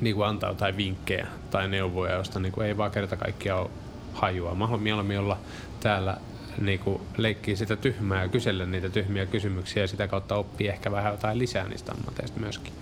niin 0.00 0.16
kuin 0.16 0.26
antaa 0.26 0.50
jotain 0.50 0.76
vinkkejä 0.76 1.26
tai 1.50 1.68
neuvoja, 1.68 2.14
josta 2.14 2.40
niin 2.40 2.52
kuin 2.52 2.66
ei 2.66 2.76
vaan 2.76 2.90
kerta 2.90 3.16
kaikkiaan 3.16 3.60
ole 3.60 3.70
hajua. 4.12 4.54
Mä 4.54 4.66
haluan 4.66 4.82
mieluummin 4.82 5.18
olla 5.18 5.38
täällä 5.80 6.16
niin 6.60 6.78
kuin 6.78 7.02
leikkii 7.16 7.56
sitä 7.56 7.76
tyhmää 7.76 8.22
ja 8.22 8.28
kysellä 8.28 8.66
niitä 8.66 8.88
tyhmiä 8.88 9.26
kysymyksiä 9.26 9.82
ja 9.82 9.88
sitä 9.88 10.08
kautta 10.08 10.36
oppii 10.36 10.68
ehkä 10.68 10.92
vähän 10.92 11.12
jotain 11.12 11.38
lisää 11.38 11.68
niistä 11.68 11.92
ammateista 11.92 12.40
myöskin. 12.40 12.72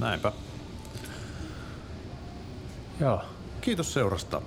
Näinpä. 0.00 0.32
Joo. 3.00 3.22
Kiitos 3.60 3.92
seurasta. 3.92 4.42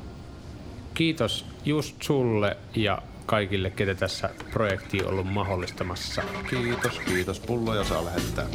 Kiitos 0.97 1.45
just 1.65 2.01
sulle 2.01 2.57
ja 2.75 3.01
kaikille, 3.25 3.69
ketä 3.69 3.95
tässä 3.95 4.29
projekti 4.51 5.03
on 5.03 5.09
ollut 5.09 5.33
mahdollistamassa. 5.33 6.21
Kiitos, 6.49 6.99
kiitos. 6.99 7.39
Pulloja 7.39 7.83
saa 7.83 8.05
lähettää. 8.05 8.45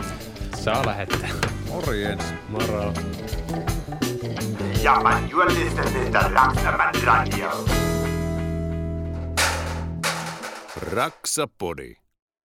Saa 0.55 0.87
lähettää. 0.87 1.29
Morjens. 1.69 2.25
Moro. 2.49 2.93
Ja, 4.83 5.01
man, 5.03 5.31
Radio. 7.05 7.65
Raksapodi. 10.93 12.02